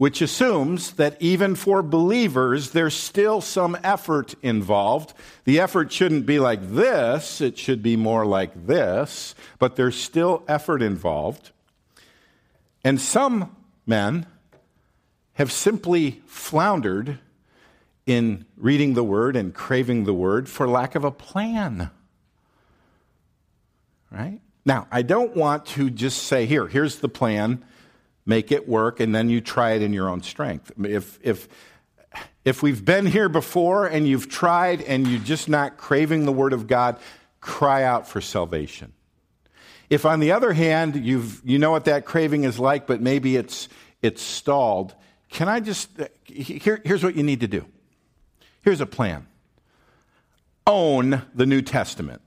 which 0.01 0.23
assumes 0.23 0.93
that 0.93 1.15
even 1.21 1.55
for 1.55 1.83
believers, 1.83 2.71
there's 2.71 2.95
still 2.95 3.43
some 3.43 3.77
effort 3.85 4.35
involved. 4.41 5.13
The 5.45 5.61
effort 5.61 5.93
shouldn't 5.93 6.25
be 6.25 6.39
like 6.39 6.71
this, 6.71 7.43
it 7.43 7.59
should 7.59 7.83
be 7.83 7.97
more 7.97 8.25
like 8.25 8.67
this, 8.67 9.35
but 9.59 9.77
there's 9.77 10.01
still 10.01 10.43
effort 10.49 10.81
involved. 10.81 11.51
And 12.83 12.99
some 12.99 13.55
men 13.85 14.25
have 15.35 15.53
simply 15.53 16.23
floundered 16.25 17.19
in 18.07 18.47
reading 18.57 18.95
the 18.95 19.05
word 19.05 19.37
and 19.37 19.53
craving 19.53 20.05
the 20.05 20.15
word 20.15 20.49
for 20.49 20.67
lack 20.67 20.95
of 20.95 21.05
a 21.05 21.11
plan. 21.11 21.91
Right? 24.11 24.41
Now, 24.65 24.87
I 24.91 25.03
don't 25.03 25.37
want 25.37 25.67
to 25.67 25.91
just 25.91 26.23
say, 26.23 26.47
here, 26.47 26.67
here's 26.67 27.01
the 27.01 27.09
plan 27.11 27.63
make 28.27 28.53
it 28.53 28.69
work, 28.69 29.01
and 29.01 29.15
then 29.15 29.29
you 29.29 29.41
try 29.41 29.73
it 29.73 29.83
in 29.83 29.93
your 29.93 30.09
own 30.09 30.23
strength. 30.23 30.73
If, 30.83 31.19
if, 31.23 31.49
if 32.45 32.63
we've 32.63 32.85
been 32.85 33.07
here 33.07 33.29
before 33.29 33.87
and 33.87 34.07
you've 34.07 34.29
tried 34.29 34.83
and 34.83 35.07
you're 35.07 35.21
just 35.21 35.49
not 35.49 35.77
craving 35.77 36.27
the 36.27 36.33
Word 36.33 36.53
of 36.53 36.67
God, 36.67 36.99
cry 37.41 37.83
out 37.85 38.07
for 38.07 38.21
salvation. 38.21 38.93
If, 39.89 40.07
on 40.07 40.21
the 40.21 40.33
other 40.33 40.53
hand, 40.53 40.97
you've, 40.97 41.43
you 41.45 41.59
know 41.59 41.71
what 41.71 41.87
that 41.87 42.05
craving 42.05 42.45
is 42.45 42.59
like, 42.59 42.87
but 42.87 43.01
maybe 43.01 43.37
it's, 43.37 43.69
it's 44.03 44.23
stalled, 44.23 44.95
can 45.31 45.49
I 45.49 45.61
just, 45.61 45.91
here, 46.25 46.81
here's 46.85 47.03
what 47.03 47.17
you 47.17 47.23
need 47.23 47.41
to 47.41 47.49
do. 47.49 47.67
Here's 48.63 48.81
a 48.81 48.87
plan 48.87 49.27
own 50.67 51.23
the 51.35 51.47
New 51.47 51.63
Testament. 51.63 52.21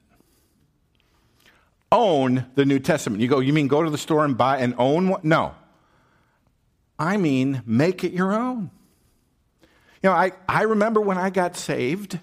Own 1.91 2.47
the 2.55 2.65
New 2.65 2.79
Testament. 2.79 3.21
You 3.21 3.27
go, 3.27 3.39
you 3.39 3.53
mean 3.53 3.67
go 3.67 3.83
to 3.83 3.89
the 3.89 3.97
store 3.97 4.25
and 4.25 4.37
buy 4.37 4.57
and 4.57 4.73
own 4.77 5.09
one? 5.09 5.21
No. 5.23 5.55
I 6.97 7.17
mean, 7.17 7.61
make 7.65 8.03
it 8.03 8.13
your 8.13 8.33
own. 8.33 8.71
You 10.01 10.09
know, 10.09 10.15
I, 10.15 10.31
I 10.47 10.63
remember 10.63 10.99
when 10.99 11.17
I 11.17 11.29
got 11.29 11.55
saved, 11.55 12.19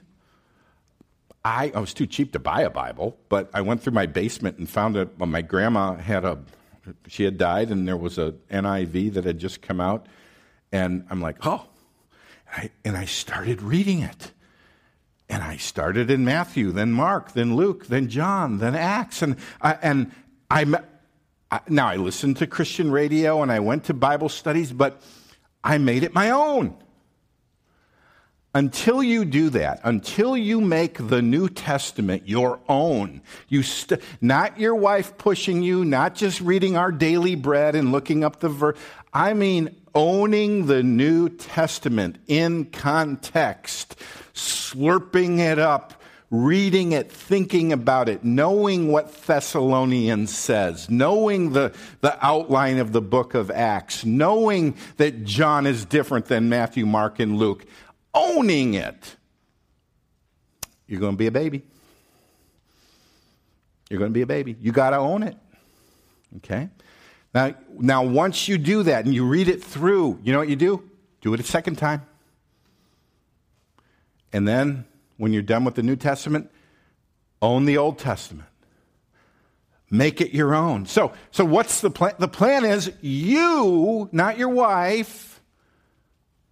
I, 1.44 1.70
oh, 1.74 1.78
I 1.78 1.80
was 1.80 1.94
too 1.94 2.06
cheap 2.06 2.32
to 2.32 2.38
buy 2.38 2.62
a 2.62 2.70
Bible, 2.70 3.16
but 3.28 3.50
I 3.54 3.62
went 3.62 3.82
through 3.82 3.94
my 3.94 4.06
basement 4.06 4.58
and 4.58 4.68
found 4.68 4.94
that 4.96 5.18
well, 5.18 5.26
my 5.26 5.42
grandma 5.42 5.94
had 5.94 6.24
a, 6.24 6.38
she 7.06 7.24
had 7.24 7.38
died, 7.38 7.70
and 7.70 7.88
there 7.88 7.96
was 7.96 8.18
a 8.18 8.34
NIV 8.50 9.14
that 9.14 9.24
had 9.24 9.38
just 9.38 9.62
come 9.62 9.80
out. 9.80 10.06
And 10.72 11.06
I'm 11.10 11.20
like, 11.20 11.38
oh. 11.46 11.66
And 12.52 12.64
I, 12.64 12.70
and 12.84 12.96
I 12.96 13.04
started 13.06 13.62
reading 13.62 14.00
it. 14.00 14.32
And 15.28 15.42
I 15.42 15.56
started 15.56 16.10
in 16.10 16.24
Matthew, 16.24 16.72
then 16.72 16.92
Mark, 16.92 17.32
then 17.32 17.54
Luke, 17.54 17.86
then 17.86 18.08
John, 18.08 18.58
then 18.58 18.74
Acts. 18.74 19.22
And 19.22 19.36
I, 19.62 19.78
and 19.80 20.12
I, 20.50 20.64
I, 21.50 21.60
now, 21.68 21.88
I 21.88 21.96
listened 21.96 22.36
to 22.38 22.46
Christian 22.46 22.90
radio 22.90 23.42
and 23.42 23.50
I 23.50 23.60
went 23.60 23.84
to 23.84 23.94
Bible 23.94 24.28
studies, 24.28 24.72
but 24.72 25.02
I 25.64 25.78
made 25.78 26.02
it 26.04 26.14
my 26.14 26.30
own. 26.30 26.76
Until 28.52 29.00
you 29.00 29.24
do 29.24 29.50
that, 29.50 29.80
until 29.84 30.36
you 30.36 30.60
make 30.60 30.98
the 30.98 31.22
New 31.22 31.48
Testament 31.48 32.28
your 32.28 32.58
own, 32.68 33.22
you 33.48 33.62
st- 33.62 34.00
not 34.20 34.58
your 34.58 34.74
wife 34.74 35.16
pushing 35.18 35.62
you, 35.62 35.84
not 35.84 36.16
just 36.16 36.40
reading 36.40 36.76
our 36.76 36.90
daily 36.90 37.36
bread 37.36 37.76
and 37.76 37.92
looking 37.92 38.24
up 38.24 38.40
the 38.40 38.48
verse. 38.48 38.76
I 39.12 39.34
mean, 39.34 39.76
owning 39.94 40.66
the 40.66 40.82
New 40.82 41.28
Testament 41.28 42.18
in 42.26 42.64
context, 42.66 43.94
slurping 44.34 45.38
it 45.38 45.60
up, 45.60 45.99
reading 46.30 46.92
it, 46.92 47.10
thinking 47.10 47.72
about 47.72 48.08
it, 48.08 48.22
knowing 48.22 48.88
what 48.88 49.12
Thessalonians 49.26 50.36
says, 50.36 50.88
knowing 50.88 51.52
the, 51.52 51.74
the 52.00 52.24
outline 52.24 52.78
of 52.78 52.92
the 52.92 53.00
book 53.00 53.34
of 53.34 53.50
Acts, 53.50 54.04
knowing 54.04 54.76
that 54.96 55.24
John 55.24 55.66
is 55.66 55.84
different 55.84 56.26
than 56.26 56.48
Matthew, 56.48 56.86
Mark, 56.86 57.18
and 57.18 57.36
Luke, 57.36 57.66
owning 58.14 58.74
it, 58.74 59.16
you're 60.86 61.00
going 61.00 61.14
to 61.14 61.18
be 61.18 61.26
a 61.26 61.32
baby. 61.32 61.62
You're 63.88 63.98
going 63.98 64.10
to 64.10 64.14
be 64.14 64.22
a 64.22 64.26
baby. 64.26 64.56
You 64.60 64.70
got 64.70 64.90
to 64.90 64.96
own 64.98 65.24
it. 65.24 65.36
Okay? 66.38 66.68
Now, 67.34 67.54
now, 67.78 68.04
once 68.04 68.46
you 68.46 68.56
do 68.56 68.84
that 68.84 69.04
and 69.04 69.14
you 69.14 69.24
read 69.24 69.48
it 69.48 69.62
through, 69.62 70.20
you 70.22 70.32
know 70.32 70.38
what 70.38 70.48
you 70.48 70.56
do? 70.56 70.88
Do 71.20 71.34
it 71.34 71.40
a 71.40 71.44
second 71.44 71.76
time. 71.76 72.02
And 74.32 74.46
then 74.46 74.84
when 75.20 75.34
you're 75.34 75.42
done 75.42 75.64
with 75.64 75.74
the 75.74 75.82
New 75.82 75.96
Testament, 75.96 76.50
own 77.42 77.66
the 77.66 77.76
Old 77.76 77.98
Testament. 77.98 78.48
Make 79.90 80.22
it 80.22 80.32
your 80.32 80.54
own. 80.54 80.86
So, 80.86 81.12
so 81.30 81.44
what's 81.44 81.82
the 81.82 81.90
plan? 81.90 82.14
The 82.18 82.26
plan 82.26 82.64
is 82.64 82.90
you, 83.02 84.08
not 84.12 84.38
your 84.38 84.48
wife, 84.48 85.42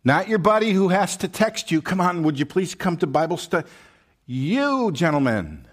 not 0.05 0.29
your 0.29 0.39
buddy 0.39 0.73
who 0.73 0.89
has 0.89 1.17
to 1.19 1.29
text 1.29 1.71
you, 1.71 1.81
come 1.81 1.99
on, 1.99 2.23
would 2.25 2.39
you 2.39 2.45
please 2.45 2.75
come 2.75 2.99
to 2.99 3.07
Bible 3.07 3.39
study? 3.39 3.67
You, 4.27 4.93
gentlemen, 4.93 5.67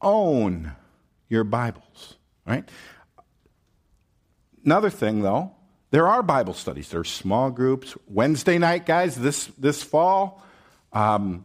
own 0.00 0.72
your 1.28 1.44
Bibles, 1.44 2.16
right? 2.46 2.66
Another 4.64 4.88
thing, 4.88 5.20
though, 5.20 5.52
there 5.90 6.08
are 6.08 6.22
Bible 6.22 6.54
studies. 6.54 6.88
There 6.88 7.00
are 7.00 7.04
small 7.04 7.50
groups. 7.50 7.98
Wednesday 8.06 8.56
night, 8.56 8.86
guys, 8.86 9.14
this, 9.14 9.46
this 9.58 9.82
fall, 9.82 10.42
um, 10.94 11.44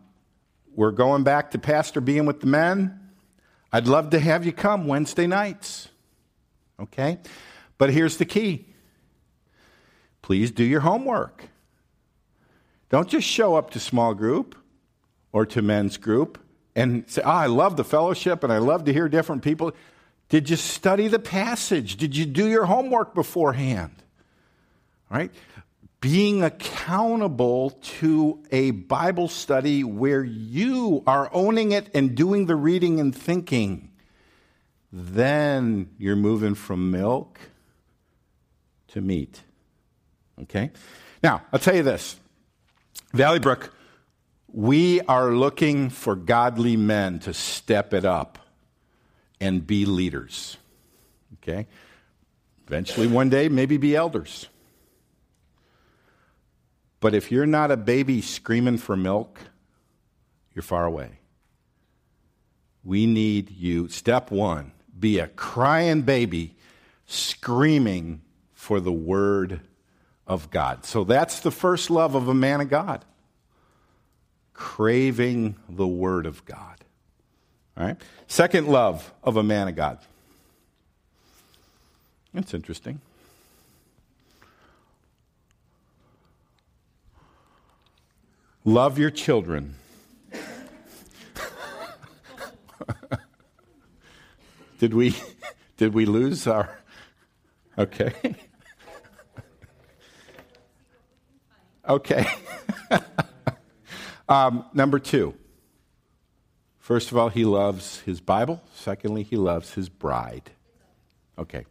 we're 0.75 0.91
going 0.91 1.24
back 1.24 1.51
to 1.51 1.58
Pastor 1.58 2.01
being 2.01 2.25
with 2.25 2.41
the 2.41 2.48
men. 2.48 3.00
I'd 3.72 3.88
love 3.88 4.12
to 4.12 4.20
have 4.20 4.46
you 4.46 4.51
come 4.51 4.88
Wednesday 4.88 5.27
nights. 5.27 5.89
Okay? 6.79 7.20
But 7.77 7.91
here's 7.91 8.17
the 8.17 8.25
key 8.25 8.67
please 10.22 10.51
do 10.51 10.63
your 10.63 10.79
homework. 10.79 11.50
Don't 12.89 13.08
just 13.08 13.27
show 13.27 13.55
up 13.55 13.72
to 13.72 13.79
small 13.79 14.13
group 14.13 14.55
or 15.32 15.46
to 15.46 15.62
men's 15.62 15.98
group 15.98 16.39
and 16.75 17.10
say, 17.10 17.22
oh, 17.24 17.29
I 17.29 17.46
love 17.46 17.77
the 17.77 17.84
fellowship 17.84 18.44
and 18.44 18.51
I 18.51 18.58
love 18.58 18.86
to 18.86 18.94
hear 18.94 19.08
different 19.08 19.44
people. 19.44 19.72
Did 20.29 20.50
you 20.50 20.55
study 20.55 21.08
the 21.08 21.20
passage? 21.20 21.98
Did 21.98 22.15
you 22.15 22.25
do 22.25 22.48
your 22.48 22.65
homework 22.65 23.13
beforehand? 23.13 23.91
All 25.12 25.17
right? 25.17 25.32
Being 26.06 26.44
accountable 26.44 27.72
to 27.72 28.44
a 28.52 28.70
Bible 28.70 29.28
study 29.28 29.84
where 29.84 30.24
you 30.24 31.02
are 31.08 31.32
owning 31.34 31.72
it 31.72 31.90
and 31.96 32.14
doing 32.14 32.46
the 32.46 32.56
reading 32.56 33.00
and 33.00 33.16
thinking, 33.16 33.90
then 34.94 35.90
you're 35.98 36.16
moving 36.16 36.54
from 36.54 36.92
milk 36.92 37.40
to 38.90 39.02
meat. 39.02 39.42
Okay? 40.44 40.70
Now, 41.24 41.42
I'll 41.52 41.58
tell 41.58 41.76
you 41.76 41.82
this 41.82 42.18
Valley 43.12 43.40
Brook, 43.40 43.74
we 44.54 45.02
are 45.02 45.32
looking 45.32 45.90
for 45.90 46.16
godly 46.16 46.78
men 46.78 47.18
to 47.22 47.34
step 47.34 47.96
it 47.96 48.06
up 48.06 48.38
and 49.42 49.66
be 49.66 49.88
leaders. 49.88 50.58
Okay? 51.42 51.66
Eventually, 52.68 53.08
one 53.08 53.30
day, 53.30 53.50
maybe 53.50 53.78
be 53.78 53.96
elders. 53.96 54.50
But 57.06 57.14
if 57.14 57.32
you're 57.32 57.46
not 57.46 57.70
a 57.70 57.78
baby 57.78 58.20
screaming 58.20 58.80
for 58.80 58.98
milk, 58.98 59.40
you're 60.56 60.64
far 60.64 60.88
away. 60.88 61.20
We 62.84 63.06
need 63.06 63.52
you. 63.52 63.90
Step 63.90 64.32
one 64.32 64.72
be 65.00 65.20
a 65.20 65.28
crying 65.28 66.02
baby 66.02 66.56
screaming 67.06 68.24
for 68.56 68.80
the 68.80 68.92
Word 68.92 69.62
of 70.26 70.50
God. 70.50 70.84
So 70.84 71.04
that's 71.04 71.42
the 71.42 71.52
first 71.52 71.92
love 71.92 72.16
of 72.16 72.28
a 72.28 72.34
man 72.34 72.60
of 72.60 72.72
God 72.72 73.06
craving 74.56 75.58
the 75.70 75.88
Word 75.88 76.26
of 76.26 76.44
God. 76.44 76.84
All 77.78 77.86
right? 77.86 78.02
Second 78.26 78.68
love 78.68 79.14
of 79.24 79.38
a 79.38 79.44
man 79.44 79.68
of 79.68 79.76
God. 79.76 80.00
That's 82.34 82.56
interesting. 82.56 83.00
Love 88.67 88.98
your 88.98 89.12
children. 89.12 89.75
did 94.79 94.93
we 94.95 95.15
did 95.77 95.93
we 95.93 96.07
lose 96.07 96.48
our 96.48 96.79
Okay. 97.77 98.36
okay. 101.88 102.25
um, 104.29 104.65
number 104.74 104.98
two. 104.98 105.36
First 106.79 107.12
of 107.12 107.17
all, 107.17 107.29
he 107.29 107.45
loves 107.45 108.00
his 108.01 108.22
Bible. 108.22 108.63
Secondly, 108.74 109.24
he 109.24 109.36
loves 109.36 109.74
his 109.74 109.89
bride. 109.89 110.51
Okay. 111.38 111.65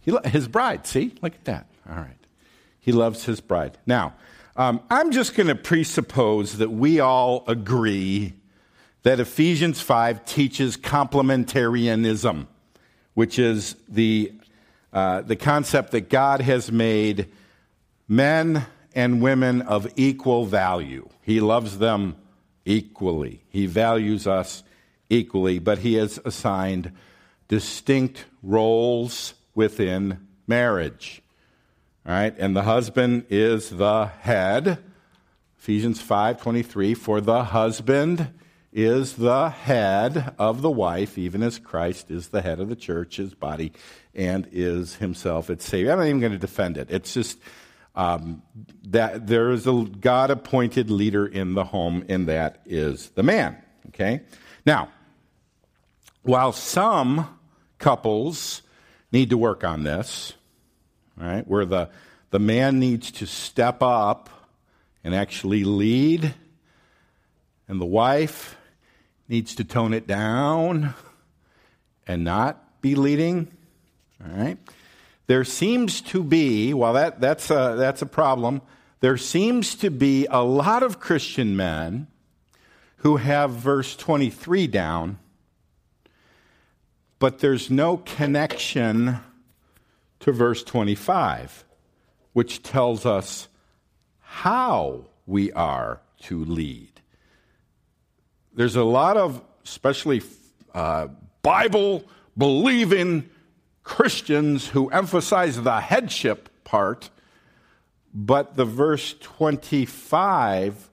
He 0.00 0.12
lo- 0.12 0.22
his 0.24 0.48
bride, 0.48 0.86
see? 0.86 1.14
Look 1.20 1.34
at 1.34 1.44
that. 1.44 1.66
All 1.88 1.96
right. 1.96 2.16
He 2.78 2.92
loves 2.92 3.24
his 3.26 3.40
bride. 3.40 3.76
Now, 3.84 4.14
um, 4.56 4.80
I'm 4.90 5.12
just 5.12 5.34
going 5.34 5.46
to 5.46 5.54
presuppose 5.54 6.58
that 6.58 6.70
we 6.70 7.00
all 7.00 7.44
agree 7.46 8.34
that 9.02 9.20
Ephesians 9.20 9.80
5 9.80 10.24
teaches 10.24 10.76
complementarianism, 10.76 12.46
which 13.14 13.38
is 13.38 13.76
the, 13.88 14.32
uh, 14.92 15.22
the 15.22 15.36
concept 15.36 15.92
that 15.92 16.10
God 16.10 16.40
has 16.40 16.70
made 16.70 17.28
men 18.08 18.66
and 18.94 19.22
women 19.22 19.62
of 19.62 19.88
equal 19.96 20.44
value. 20.44 21.08
He 21.22 21.40
loves 21.40 21.78
them 21.78 22.16
equally. 22.64 23.42
He 23.48 23.66
values 23.66 24.26
us 24.26 24.62
equally, 25.08 25.58
but 25.58 25.78
he 25.78 25.94
has 25.94 26.18
assigned 26.24 26.92
distinct 27.48 28.26
roles 28.42 29.34
within 29.54 30.26
marriage. 30.46 31.22
All 32.06 32.14
right, 32.14 32.34
and 32.38 32.56
the 32.56 32.62
husband 32.62 33.26
is 33.28 33.68
the 33.68 34.06
head. 34.06 34.78
Ephesians 35.58 36.00
5:23 36.00 36.94
for 36.94 37.20
the 37.20 37.44
husband 37.44 38.30
is 38.72 39.16
the 39.16 39.50
head 39.50 40.34
of 40.38 40.62
the 40.62 40.70
wife, 40.70 41.18
even 41.18 41.42
as 41.42 41.58
Christ 41.58 42.10
is 42.10 42.28
the 42.28 42.40
head 42.40 42.58
of 42.58 42.70
the 42.70 42.76
church, 42.76 43.16
his 43.16 43.34
body, 43.34 43.72
and 44.14 44.48
is 44.50 44.96
himself 44.96 45.50
its 45.50 45.66
Savior. 45.66 45.92
I'm 45.92 45.98
not 45.98 46.06
even 46.06 46.20
going 46.20 46.32
to 46.32 46.38
defend 46.38 46.78
it. 46.78 46.90
It's 46.90 47.12
just 47.12 47.38
um, 47.94 48.42
that 48.84 49.26
there 49.26 49.50
is 49.50 49.66
a 49.66 49.84
God 50.00 50.30
appointed 50.30 50.90
leader 50.90 51.26
in 51.26 51.52
the 51.52 51.64
home, 51.64 52.06
and 52.08 52.28
that 52.28 52.62
is 52.64 53.10
the 53.10 53.22
man. 53.22 53.58
Okay? 53.88 54.22
Now, 54.64 54.88
while 56.22 56.52
some 56.52 57.38
couples 57.78 58.62
need 59.12 59.28
to 59.30 59.36
work 59.36 59.64
on 59.64 59.82
this, 59.82 60.32
right, 61.26 61.46
where 61.46 61.64
the, 61.64 61.90
the 62.30 62.38
man 62.38 62.78
needs 62.78 63.10
to 63.12 63.26
step 63.26 63.82
up 63.82 64.30
and 65.02 65.14
actually 65.14 65.64
lead, 65.64 66.34
and 67.68 67.80
the 67.80 67.86
wife 67.86 68.56
needs 69.28 69.54
to 69.56 69.64
tone 69.64 69.94
it 69.94 70.06
down 70.06 70.94
and 72.06 72.24
not 72.24 72.80
be 72.80 72.94
leading, 72.94 73.50
all 74.22 74.36
right? 74.36 74.58
there 75.30 75.44
seems 75.44 76.00
to 76.00 76.24
be, 76.24 76.74
while 76.74 76.94
that, 76.94 77.20
that's, 77.20 77.52
a, 77.52 77.76
that's 77.78 78.02
a 78.02 78.06
problem, 78.06 78.60
there 78.98 79.16
seems 79.16 79.76
to 79.76 79.88
be 79.88 80.26
a 80.28 80.42
lot 80.42 80.82
of 80.82 80.98
Christian 80.98 81.56
men 81.56 82.08
who 82.96 83.18
have 83.18 83.52
verse 83.52 83.94
23 83.94 84.66
down, 84.66 85.20
but 87.20 87.38
there's 87.38 87.70
no 87.70 87.98
connection 87.98 89.20
to 90.20 90.32
verse 90.32 90.62
25, 90.62 91.64
which 92.32 92.62
tells 92.62 93.04
us 93.04 93.48
how 94.20 95.06
we 95.26 95.50
are 95.52 96.00
to 96.22 96.44
lead. 96.44 97.00
There's 98.54 98.76
a 98.76 98.84
lot 98.84 99.16
of, 99.16 99.42
especially 99.64 100.22
uh, 100.74 101.08
Bible 101.42 102.04
believing 102.36 103.28
Christians 103.82 104.68
who 104.68 104.88
emphasize 104.90 105.60
the 105.62 105.80
headship 105.80 106.48
part, 106.64 107.10
but 108.12 108.56
the 108.56 108.64
verse 108.64 109.14
25 109.20 110.90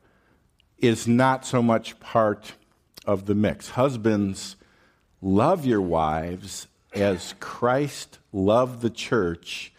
is 0.78 1.08
not 1.08 1.46
so 1.46 1.62
much 1.62 2.00
part 2.00 2.54
of 3.06 3.26
the 3.26 3.36
mix. 3.36 3.72
Husbands, 3.72 4.56
love 5.22 5.66
your 5.66 5.82
wives 5.82 6.68
as 6.98 7.36
Christ 7.40 8.20
loved 8.32 8.82
the 8.82 8.90
church 8.90 9.72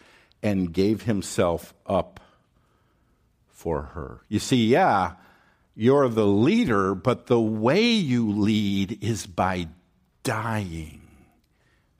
and 0.42 0.72
gave 0.72 1.02
himself 1.02 1.74
up 1.86 2.20
for 3.48 3.82
her. 3.82 4.20
You 4.28 4.38
see, 4.38 4.66
yeah, 4.66 5.12
you're 5.74 6.08
the 6.08 6.26
leader, 6.26 6.94
but 6.94 7.26
the 7.26 7.40
way 7.40 7.82
you 7.90 8.30
lead 8.30 9.02
is 9.02 9.26
by 9.26 9.68
dying 10.22 11.02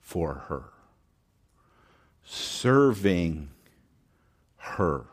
for 0.01 0.33
her 0.47 0.63
serving 2.29 3.49
her. 4.57 5.05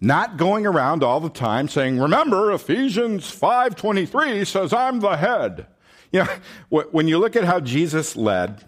Not 0.00 0.36
going 0.36 0.66
around 0.66 1.02
all 1.02 1.20
the 1.20 1.30
time 1.30 1.68
saying, 1.68 1.98
remember, 1.98 2.52
Ephesians 2.52 3.24
5.23 3.30 4.46
says 4.46 4.72
I'm 4.72 5.00
the 5.00 5.16
head. 5.16 5.66
You 6.12 6.24
know, 6.24 6.30
when 6.90 7.08
you 7.08 7.18
look 7.18 7.36
at 7.36 7.44
how 7.44 7.60
Jesus 7.60 8.16
led, 8.16 8.64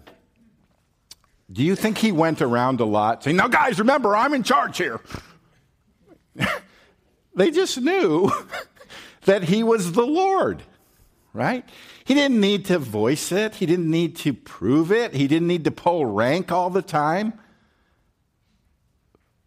do 1.53 1.63
you 1.63 1.75
think 1.75 1.99
he 1.99 2.11
went 2.11 2.41
around 2.41 2.79
a 2.79 2.85
lot 2.85 3.23
saying, 3.23 3.37
now 3.37 3.47
guys, 3.47 3.77
remember, 3.77 4.15
I'm 4.15 4.33
in 4.33 4.41
charge 4.43 4.77
here? 4.77 4.99
they 7.35 7.51
just 7.51 7.79
knew 7.79 8.31
that 9.25 9.43
he 9.43 9.61
was 9.61 9.91
the 9.91 10.05
Lord, 10.05 10.63
right? 11.31 11.63
He 12.05 12.15
didn't 12.15 12.39
need 12.39 12.65
to 12.65 12.79
voice 12.79 13.31
it. 13.31 13.55
He 13.55 13.67
didn't 13.67 13.89
need 13.89 14.15
to 14.17 14.33
prove 14.33 14.91
it. 14.91 15.13
He 15.13 15.27
didn't 15.27 15.47
need 15.47 15.63
to 15.65 15.71
pull 15.71 16.05
rank 16.05 16.51
all 16.51 16.71
the 16.71 16.81
time. 16.81 17.33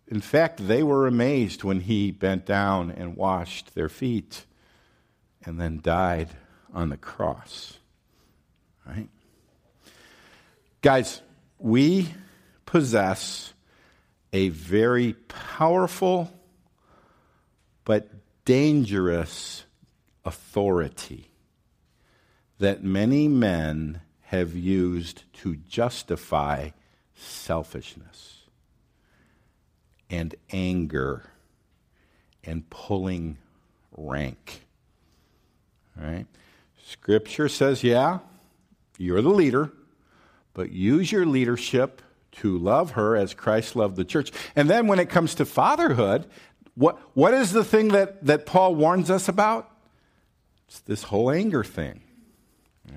In 0.09 0.21
fact, 0.21 0.69
they 0.69 0.85
were 0.85 1.09
amazed 1.09 1.64
when 1.64 1.81
he 1.81 2.12
bent 2.12 2.47
down 2.47 2.92
and 2.92 3.16
washed 3.16 3.75
their 3.75 3.88
feet 3.88 4.47
and 5.45 5.61
then 5.61 5.81
died 5.83 6.29
on 6.73 6.90
the 6.90 6.97
cross. 6.97 7.79
Right? 8.87 9.09
Guys, 10.81 11.23
we 11.59 12.14
possess 12.64 13.53
a 14.33 14.49
very 14.51 15.14
powerful 15.29 16.33
but 17.85 18.11
dangerous 18.45 19.64
authority 20.25 21.31
that 22.59 22.83
many 22.83 23.29
men 23.29 24.01
have 24.23 24.55
used 24.55 25.23
to 25.33 25.57
justify 25.57 26.71
selfishness 27.14 28.42
and 30.11 30.35
anger 30.53 31.31
and 32.45 32.69
pulling 32.71 33.38
rank. 33.97 34.62
All 35.99 36.07
right? 36.07 36.27
Scripture 36.85 37.49
says, 37.49 37.83
yeah, 37.83 38.19
you're 38.99 39.23
the 39.23 39.29
leader, 39.29 39.73
but 40.57 40.73
use 40.73 41.12
your 41.12 41.27
leadership 41.27 42.01
to 42.33 42.57
love 42.57 42.92
her 42.92 43.14
as 43.14 43.35
Christ 43.35 43.77
loved 43.77 43.95
the 43.97 44.07
church. 44.07 44.33
And 44.57 44.71
then 44.71 44.87
when 44.87 44.99
it 44.99 45.11
comes 45.11 45.35
to 45.35 45.45
fatherhood, 45.45 46.27
what, 46.75 46.99
what 47.12 47.35
is 47.35 47.53
the 47.53 47.62
thing 47.62 47.88
that, 47.88 48.25
that 48.25 48.47
Paul 48.47 48.75
warns 48.75 49.11
us 49.11 49.29
about? 49.29 49.71
It's 50.66 50.81
this 50.81 51.03
whole 51.03 51.31
anger 51.31 51.62
thing. 51.62 52.01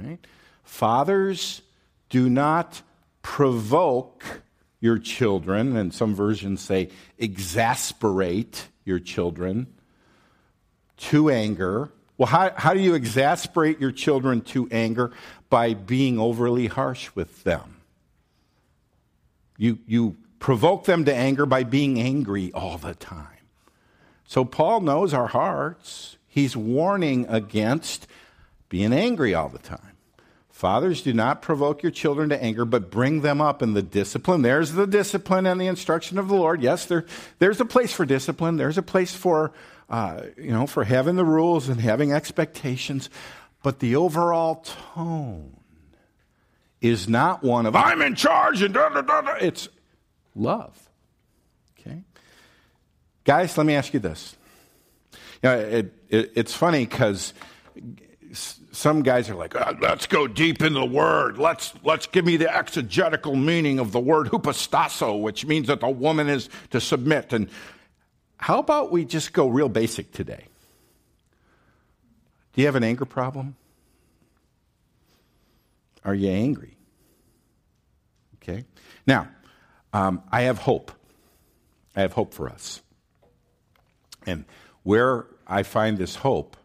Right? 0.02 0.20
Fathers, 0.64 1.62
do 2.08 2.30
not 2.30 2.82
provoke 3.22 4.42
your 4.80 4.98
children, 4.98 5.76
and 5.76 5.94
some 5.94 6.16
versions 6.16 6.62
say 6.62 6.90
exasperate 7.18 8.70
your 8.86 9.00
children 9.00 9.68
to 10.96 11.30
anger. 11.30 11.92
Well, 12.20 12.28
how, 12.28 12.52
how 12.58 12.74
do 12.74 12.82
you 12.82 12.96
exasperate 12.96 13.80
your 13.80 13.94
children 13.94 14.42
to 14.42 14.68
anger? 14.72 15.12
By 15.50 15.74
being 15.74 16.20
overly 16.20 16.68
harsh 16.68 17.10
with 17.16 17.44
them. 17.44 17.78
You, 19.58 19.80
you 19.88 20.18
provoke 20.38 20.84
them 20.84 21.06
to 21.06 21.16
anger 21.16 21.46
by 21.46 21.64
being 21.64 22.00
angry 22.00 22.52
all 22.54 22.78
the 22.78 22.94
time. 22.94 23.26
So 24.28 24.44
Paul 24.44 24.82
knows 24.82 25.14
our 25.14 25.28
hearts. 25.28 26.18
He's 26.28 26.56
warning 26.58 27.26
against 27.30 28.06
being 28.68 28.94
angry 28.94 29.34
all 29.34 29.50
the 29.50 29.58
time. 29.58 29.89
Fathers, 30.60 31.02
do 31.02 31.14
not 31.14 31.42
provoke 31.42 31.84
your 31.84 31.92
children 31.94 32.28
to 32.28 32.44
anger, 32.44 32.66
but 32.66 32.92
bring 32.92 33.22
them 33.22 33.40
up 33.40 33.62
in 33.62 33.76
the 33.76 33.82
discipline. 33.82 34.42
There's 34.42 34.74
the 34.74 34.86
discipline 34.86 35.46
and 35.46 35.60
the 35.60 35.68
instruction 35.68 36.18
of 36.18 36.28
the 36.28 36.36
Lord. 36.36 36.62
Yes, 36.62 36.86
there, 36.86 37.06
there's 37.38 37.62
a 37.62 37.66
place 37.66 37.94
for 37.94 38.06
discipline. 38.06 38.58
There's 38.58 38.78
a 38.78 38.82
place 38.82 39.16
for, 39.16 39.54
uh, 39.90 40.24
you 40.36 40.52
know, 40.52 40.68
for 40.68 40.84
having 40.84 41.16
the 41.16 41.24
rules 41.24 41.70
and 41.70 41.80
having 41.80 42.12
expectations. 42.12 43.10
But 43.64 43.80
the 43.80 43.96
overall 43.96 44.66
tone 44.96 45.56
is 46.82 47.08
not 47.08 47.42
one 47.42 47.66
of, 47.66 47.74
I'm 47.74 48.02
in 48.02 48.16
charge 48.16 48.62
and 48.62 48.74
da 48.74 48.90
da 48.90 49.02
da. 49.02 49.36
It's 49.40 49.70
love. 50.36 50.78
Okay? 51.80 52.04
Guys, 53.24 53.58
let 53.58 53.66
me 53.66 53.76
ask 53.76 53.94
you 53.94 54.02
this. 54.02 54.36
You 55.42 55.50
know, 55.52 55.58
it, 55.58 55.94
it, 56.10 56.32
it's 56.36 56.54
funny 56.54 56.86
because 56.86 57.34
some 58.80 59.04
guys 59.04 59.30
are 59.30 59.36
like, 59.36 59.58
oh, 59.58 59.76
let's 59.82 60.08
go 60.08 60.26
deep 60.26 60.62
in 60.62 60.72
the 60.72 60.86
word. 60.86 61.38
Let's, 61.38 61.74
let's 61.84 62.08
give 62.08 62.24
me 62.24 62.38
the 62.38 62.56
exegetical 62.56 63.36
meaning 63.36 63.78
of 63.78 63.92
the 63.92 64.00
word 64.00 64.30
which 65.22 65.46
means 65.46 65.68
that 65.68 65.82
the 65.82 65.90
woman 65.90 66.30
is 66.30 66.48
to 66.70 66.80
submit. 66.80 67.34
And 67.34 67.50
how 68.38 68.60
about 68.60 68.90
we 68.90 69.04
just 69.04 69.34
go 69.34 69.50
real 69.50 69.68
basic 69.68 70.14
today? 70.14 70.46
Do 72.54 72.62
you 72.62 72.68
have 72.68 72.78
an 72.78 72.86
anger 72.86 73.04
problem? 73.04 73.58
Are 76.06 76.16
you 76.16 76.30
angry? 76.30 76.78
Okay. 78.36 78.64
Now, 79.06 79.28
um, 79.92 80.24
I 80.32 80.44
have 80.44 80.58
hope. 80.58 80.94
I 81.98 82.02
have 82.02 82.14
hope 82.14 82.34
for 82.34 82.48
us. 82.48 82.82
And 84.26 84.46
where 84.84 85.26
I 85.46 85.64
find 85.64 85.98
this 85.98 86.16
hope 86.16 86.56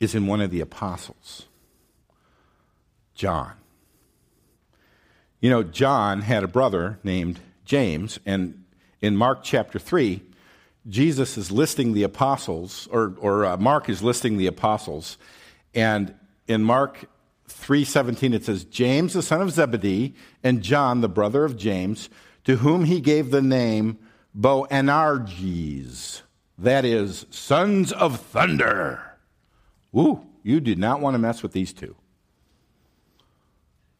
is 0.00 0.14
in 0.14 0.26
one 0.26 0.40
of 0.40 0.50
the 0.50 0.60
apostles, 0.60 1.46
John. 3.14 3.52
You 5.40 5.50
know, 5.50 5.62
John 5.62 6.22
had 6.22 6.42
a 6.42 6.48
brother 6.48 6.98
named 7.02 7.40
James, 7.64 8.18
and 8.26 8.64
in 9.00 9.16
Mark 9.16 9.42
chapter 9.42 9.78
3, 9.78 10.22
Jesus 10.88 11.36
is 11.36 11.50
listing 11.50 11.92
the 11.92 12.02
apostles, 12.02 12.88
or, 12.90 13.14
or 13.18 13.44
uh, 13.44 13.56
Mark 13.56 13.88
is 13.88 14.02
listing 14.02 14.36
the 14.36 14.46
apostles, 14.46 15.18
and 15.74 16.14
in 16.46 16.64
Mark 16.64 17.04
3:17 17.48 18.34
it 18.34 18.44
says 18.44 18.64
James 18.64 19.14
the 19.14 19.22
son 19.22 19.40
of 19.40 19.50
Zebedee 19.50 20.14
and 20.42 20.62
John 20.62 21.00
the 21.00 21.08
brother 21.08 21.44
of 21.44 21.56
James 21.56 22.10
to 22.44 22.56
whom 22.56 22.84
he 22.84 23.00
gave 23.00 23.30
the 23.30 23.42
name 23.42 23.98
Boanerges 24.34 26.22
that 26.58 26.84
is, 26.84 27.24
sons 27.30 27.92
of 27.92 28.20
thunder. 28.20 29.07
Ooh, 29.96 30.26
you 30.42 30.60
did 30.60 30.78
not 30.78 31.00
want 31.00 31.14
to 31.14 31.18
mess 31.18 31.42
with 31.42 31.52
these 31.52 31.72
two. 31.72 31.96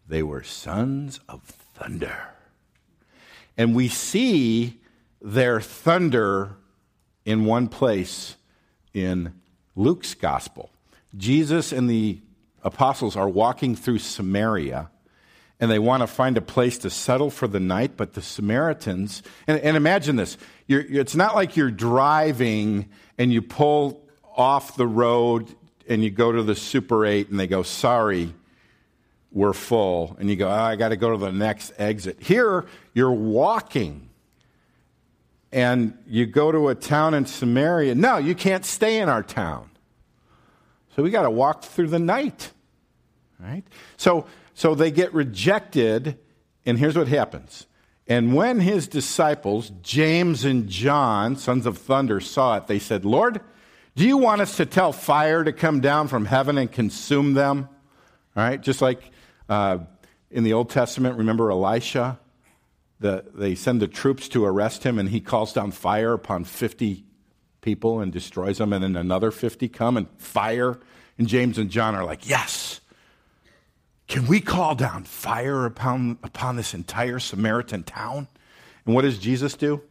They 0.06 0.22
were 0.22 0.42
sons 0.42 1.20
of 1.28 1.42
thunder. 1.42 2.28
And 3.56 3.74
we 3.74 3.88
see 3.88 4.80
their 5.20 5.60
thunder 5.60 6.56
in 7.24 7.44
one 7.44 7.68
place 7.68 8.36
in 8.94 9.34
Luke's 9.76 10.14
gospel. 10.14 10.70
Jesus 11.16 11.72
and 11.72 11.88
the 11.88 12.20
apostles 12.62 13.16
are 13.16 13.28
walking 13.28 13.74
through 13.74 13.98
Samaria 13.98 14.90
and 15.60 15.70
they 15.70 15.78
want 15.78 16.02
to 16.02 16.06
find 16.06 16.36
a 16.36 16.40
place 16.40 16.78
to 16.78 16.90
settle 16.90 17.30
for 17.30 17.48
the 17.48 17.58
night, 17.58 17.96
but 17.96 18.14
the 18.14 18.22
Samaritans, 18.22 19.22
and, 19.46 19.58
and 19.60 19.76
imagine 19.76 20.16
this 20.16 20.38
you're, 20.66 20.80
it's 20.80 21.16
not 21.16 21.34
like 21.34 21.56
you're 21.56 21.70
driving 21.70 22.88
and 23.16 23.32
you 23.32 23.42
pull 23.42 24.08
off 24.36 24.76
the 24.76 24.86
road 24.86 25.52
and 25.88 26.04
you 26.04 26.10
go 26.10 26.32
to 26.32 26.42
the 26.42 26.54
Super 26.54 27.04
8 27.04 27.30
and 27.30 27.40
they 27.40 27.46
go, 27.46 27.62
sorry, 27.62 28.34
we're 29.32 29.52
full. 29.52 30.16
And 30.20 30.30
you 30.30 30.36
go, 30.36 30.48
oh, 30.48 30.52
I 30.52 30.76
got 30.76 30.90
to 30.90 30.96
go 30.96 31.10
to 31.10 31.16
the 31.16 31.32
next 31.32 31.72
exit. 31.78 32.20
Here, 32.20 32.66
you're 32.94 33.12
walking 33.12 34.08
and 35.50 35.96
you 36.06 36.26
go 36.26 36.52
to 36.52 36.68
a 36.68 36.74
town 36.74 37.14
in 37.14 37.24
Samaria. 37.24 37.94
No, 37.94 38.18
you 38.18 38.34
can't 38.34 38.64
stay 38.64 38.98
in 39.00 39.08
our 39.08 39.22
town. 39.22 39.70
So 40.94 41.02
we 41.02 41.10
got 41.10 41.22
to 41.22 41.30
walk 41.30 41.62
through 41.64 41.88
the 41.88 41.98
night. 41.98 42.52
Right? 43.40 43.64
So, 43.96 44.26
so 44.52 44.74
they 44.74 44.90
get 44.90 45.14
rejected, 45.14 46.18
and 46.66 46.78
here's 46.78 46.98
what 46.98 47.08
happens 47.08 47.68
and 48.08 48.34
when 48.34 48.60
his 48.60 48.88
disciples, 48.88 49.70
James 49.82 50.44
and 50.44 50.66
John, 50.66 51.36
sons 51.36 51.66
of 51.66 51.76
thunder, 51.76 52.20
saw 52.20 52.56
it, 52.56 52.66
they 52.66 52.78
said, 52.78 53.04
Lord, 53.04 53.42
do 53.98 54.06
you 54.06 54.16
want 54.16 54.40
us 54.40 54.58
to 54.58 54.64
tell 54.64 54.92
fire 54.92 55.42
to 55.42 55.52
come 55.52 55.80
down 55.80 56.06
from 56.06 56.24
heaven 56.24 56.56
and 56.56 56.70
consume 56.70 57.34
them? 57.34 57.68
All 58.36 58.44
right, 58.44 58.60
just 58.60 58.80
like 58.80 59.02
uh, 59.48 59.78
in 60.30 60.44
the 60.44 60.52
Old 60.52 60.70
Testament, 60.70 61.18
remember 61.18 61.50
Elisha? 61.50 62.20
The, 63.00 63.24
they 63.34 63.56
send 63.56 63.82
the 63.82 63.88
troops 63.88 64.28
to 64.28 64.44
arrest 64.44 64.84
him, 64.84 65.00
and 65.00 65.08
he 65.08 65.20
calls 65.20 65.52
down 65.52 65.72
fire 65.72 66.12
upon 66.12 66.44
50 66.44 67.04
people 67.60 67.98
and 67.98 68.12
destroys 68.12 68.58
them, 68.58 68.72
and 68.72 68.84
then 68.84 68.94
another 68.94 69.32
50 69.32 69.68
come 69.68 69.96
and 69.96 70.06
fire. 70.16 70.78
And 71.18 71.26
James 71.26 71.58
and 71.58 71.68
John 71.68 71.96
are 71.96 72.04
like, 72.04 72.28
Yes, 72.28 72.80
can 74.06 74.28
we 74.28 74.40
call 74.40 74.76
down 74.76 75.02
fire 75.02 75.66
upon, 75.66 76.18
upon 76.22 76.54
this 76.54 76.72
entire 76.72 77.18
Samaritan 77.18 77.82
town? 77.82 78.28
And 78.86 78.94
what 78.94 79.02
does 79.02 79.18
Jesus 79.18 79.54
do? 79.54 79.82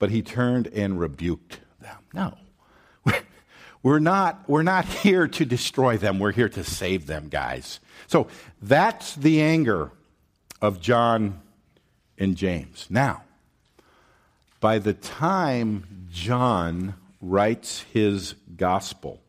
But 0.00 0.10
he 0.10 0.22
turned 0.22 0.66
and 0.66 0.98
rebuked 0.98 1.60
them. 1.80 1.98
No. 2.12 2.36
We're 3.84 4.00
not, 4.00 4.42
we're 4.48 4.64
not 4.64 4.84
here 5.04 5.28
to 5.28 5.44
destroy 5.44 5.96
them. 5.96 6.18
We're 6.18 6.32
here 6.32 6.48
to 6.48 6.64
save 6.64 7.06
them, 7.06 7.28
guys. 7.28 7.78
So 8.08 8.26
that's 8.60 9.14
the 9.14 9.40
anger 9.40 9.92
of 10.60 10.80
John 10.80 11.40
and 12.18 12.34
James. 12.36 12.88
Now, 12.90 13.22
by 14.58 14.80
the 14.80 14.94
time 14.94 16.08
John 16.10 16.94
writes 17.20 17.84
his 17.92 18.34
gospel 18.56 19.20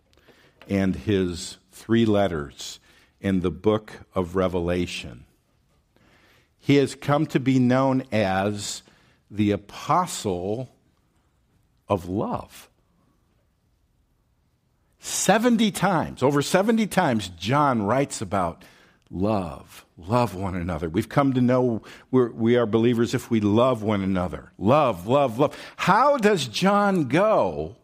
and 0.67 0.95
his 0.95 1.57
three 1.71 2.05
letters, 2.05 2.79
in 3.25 3.39
the 3.39 3.49
book 3.49 3.91
of 4.13 4.35
Revelation. 4.35 5.25
He 6.59 6.75
has 6.75 6.93
come 6.93 7.25
to 7.25 7.39
be 7.39 7.57
known 7.57 8.03
as 8.11 8.83
the 9.31 9.49
apostle 9.49 10.69
of 11.89 12.07
love. 12.07 12.69
70 15.05 15.71
times, 15.71 16.23
over 16.23 16.41
70 16.41 16.87
times, 16.87 17.29
John 17.29 17.83
writes 17.83 18.21
about 18.21 18.63
love. 19.09 19.85
Love 19.97 20.35
one 20.35 20.55
another. 20.55 20.89
We've 20.89 21.07
come 21.07 21.33
to 21.33 21.41
know 21.41 21.81
we're, 22.11 22.31
we 22.31 22.57
are 22.57 22.65
believers 22.65 23.13
if 23.13 23.31
we 23.31 23.39
love 23.39 23.81
one 23.83 24.01
another. 24.01 24.51
Love, 24.57 25.07
love, 25.07 25.39
love. 25.39 25.57
How 25.77 26.17
does 26.17 26.47
John 26.47 27.05
go 27.05 27.77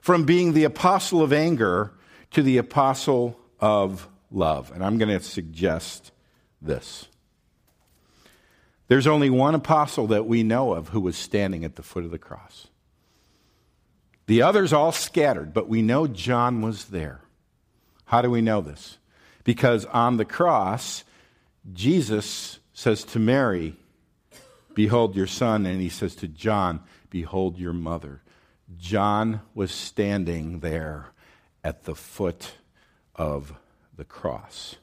from 0.00 0.24
being 0.24 0.52
the 0.52 0.62
apostle 0.62 1.22
of 1.22 1.32
anger 1.32 1.92
to 2.30 2.42
the 2.42 2.58
apostle 2.58 3.36
of 3.58 4.08
love. 4.30 4.70
And 4.72 4.84
I'm 4.84 4.98
going 4.98 5.08
to 5.08 5.20
suggest 5.20 6.12
this 6.62 7.08
There's 8.88 9.06
only 9.06 9.30
one 9.30 9.54
apostle 9.54 10.06
that 10.08 10.26
we 10.26 10.42
know 10.42 10.72
of 10.74 10.90
who 10.90 11.00
was 11.00 11.16
standing 11.16 11.64
at 11.64 11.76
the 11.76 11.82
foot 11.82 12.04
of 12.04 12.10
the 12.10 12.18
cross. 12.18 12.68
The 14.26 14.42
others 14.42 14.72
all 14.72 14.92
scattered, 14.92 15.54
but 15.54 15.68
we 15.68 15.82
know 15.82 16.06
John 16.06 16.60
was 16.60 16.86
there. 16.86 17.20
How 18.06 18.22
do 18.22 18.30
we 18.30 18.40
know 18.40 18.60
this? 18.60 18.98
Because 19.44 19.84
on 19.86 20.16
the 20.16 20.24
cross, 20.24 21.04
Jesus 21.72 22.58
says 22.72 23.04
to 23.04 23.18
Mary, 23.18 23.76
Behold 24.74 25.16
your 25.16 25.26
son, 25.26 25.64
and 25.64 25.80
he 25.80 25.88
says 25.88 26.14
to 26.16 26.28
John, 26.28 26.80
Behold 27.08 27.58
your 27.58 27.72
mother. 27.72 28.20
John 28.76 29.40
was 29.54 29.70
standing 29.70 30.60
there 30.60 31.06
at 31.62 31.84
the 31.84 31.94
foot 31.94 32.52
of 33.14 33.54
the 33.96 34.04
cross. 34.04 34.76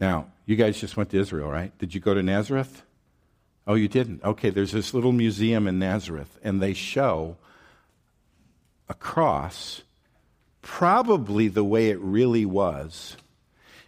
Now, 0.00 0.32
you 0.46 0.56
guys 0.56 0.80
just 0.80 0.96
went 0.96 1.10
to 1.10 1.20
Israel, 1.20 1.48
right? 1.48 1.76
Did 1.78 1.94
you 1.94 2.00
go 2.00 2.14
to 2.14 2.22
Nazareth? 2.22 2.82
Oh, 3.66 3.74
you 3.74 3.86
didn't? 3.86 4.24
Okay, 4.24 4.50
there's 4.50 4.72
this 4.72 4.92
little 4.92 5.12
museum 5.12 5.68
in 5.68 5.78
Nazareth, 5.78 6.38
and 6.42 6.60
they 6.60 6.74
show 6.74 7.36
a 8.92 8.94
cross 8.94 9.80
probably 10.60 11.48
the 11.48 11.64
way 11.64 11.88
it 11.88 11.98
really 12.00 12.44
was. 12.44 13.16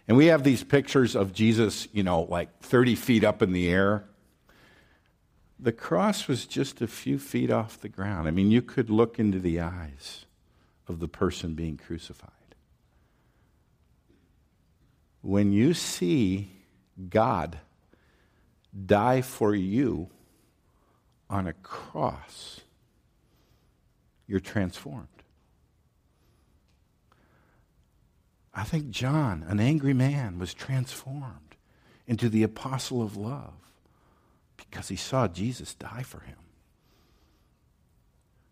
And 0.07 0.17
we 0.17 0.25
have 0.27 0.43
these 0.43 0.63
pictures 0.63 1.15
of 1.15 1.31
Jesus, 1.31 1.87
you 1.93 2.01
know, 2.01 2.23
like 2.23 2.59
30 2.61 2.95
feet 2.95 3.23
up 3.23 3.43
in 3.43 3.53
the 3.53 3.69
air. 3.69 4.03
The 5.59 5.71
cross 5.71 6.27
was 6.27 6.47
just 6.47 6.81
a 6.81 6.87
few 6.87 7.19
feet 7.19 7.51
off 7.51 7.79
the 7.79 7.87
ground. 7.87 8.27
I 8.27 8.31
mean, 8.31 8.49
you 8.49 8.63
could 8.63 8.89
look 8.89 9.19
into 9.19 9.39
the 9.39 9.59
eyes 9.59 10.25
of 10.87 10.99
the 10.99 11.07
person 11.07 11.53
being 11.53 11.77
crucified. 11.77 12.31
When 15.21 15.53
you 15.53 15.75
see 15.75 16.49
God 17.09 17.59
die 18.73 19.21
for 19.21 19.53
you 19.53 20.09
on 21.29 21.45
a 21.45 21.53
cross, 21.53 22.61
you're 24.27 24.39
transformed. 24.39 25.07
I 28.53 28.63
think 28.63 28.89
John, 28.89 29.43
an 29.47 29.59
angry 29.59 29.93
man, 29.93 30.39
was 30.39 30.53
transformed 30.53 31.55
into 32.07 32.29
the 32.29 32.43
apostle 32.43 33.01
of 33.01 33.17
love 33.17 33.53
because 34.55 34.87
he 34.87 34.95
saw 34.95 35.27
Jesus 35.27 35.73
die 35.73 36.03
for 36.03 36.21
him. 36.21 36.37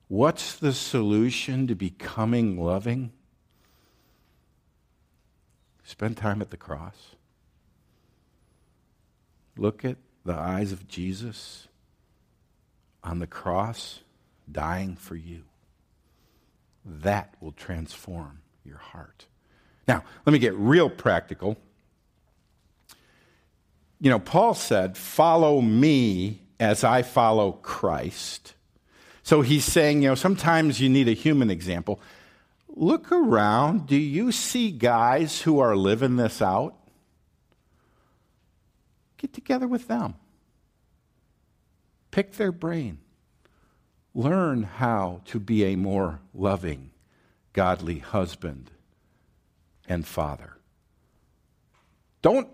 What's 0.09 0.55
the 0.57 0.73
solution 0.73 1.67
to 1.67 1.75
becoming 1.75 2.61
loving? 2.61 3.13
Spend 5.83 6.17
time 6.17 6.41
at 6.41 6.51
the 6.51 6.57
cross. 6.57 7.15
Look 9.55 9.85
at 9.85 9.97
the 10.25 10.33
eyes 10.33 10.71
of 10.71 10.87
Jesus 10.87 11.67
on 13.03 13.19
the 13.19 13.27
cross 13.27 14.01
dying 14.51 14.95
for 14.95 15.15
you. 15.15 15.43
That 16.85 17.33
will 17.39 17.51
transform 17.51 18.41
your 18.65 18.77
heart. 18.77 19.25
Now, 19.87 20.03
let 20.25 20.33
me 20.33 20.39
get 20.39 20.53
real 20.55 20.89
practical. 20.89 21.57
You 23.99 24.09
know, 24.09 24.19
Paul 24.19 24.53
said, 24.53 24.97
Follow 24.97 25.61
me 25.61 26.41
as 26.59 26.83
I 26.83 27.01
follow 27.01 27.53
Christ. 27.53 28.55
So 29.23 29.41
he's 29.41 29.63
saying, 29.63 30.01
you 30.01 30.09
know, 30.09 30.15
sometimes 30.15 30.81
you 30.81 30.89
need 30.89 31.07
a 31.07 31.13
human 31.13 31.49
example. 31.49 31.99
Look 32.67 33.11
around. 33.11 33.87
Do 33.87 33.95
you 33.95 34.31
see 34.31 34.71
guys 34.71 35.41
who 35.41 35.59
are 35.59 35.75
living 35.75 36.17
this 36.17 36.41
out? 36.41 36.75
Get 39.17 39.33
together 39.33 39.67
with 39.67 39.87
them, 39.87 40.15
pick 42.11 42.33
their 42.33 42.51
brain, 42.51 42.99
learn 44.15 44.63
how 44.63 45.21
to 45.25 45.39
be 45.39 45.65
a 45.65 45.75
more 45.75 46.19
loving, 46.33 46.91
godly 47.53 47.99
husband 47.99 48.69
and 49.87 50.05
father. 50.05 50.53
Don't 52.21 52.47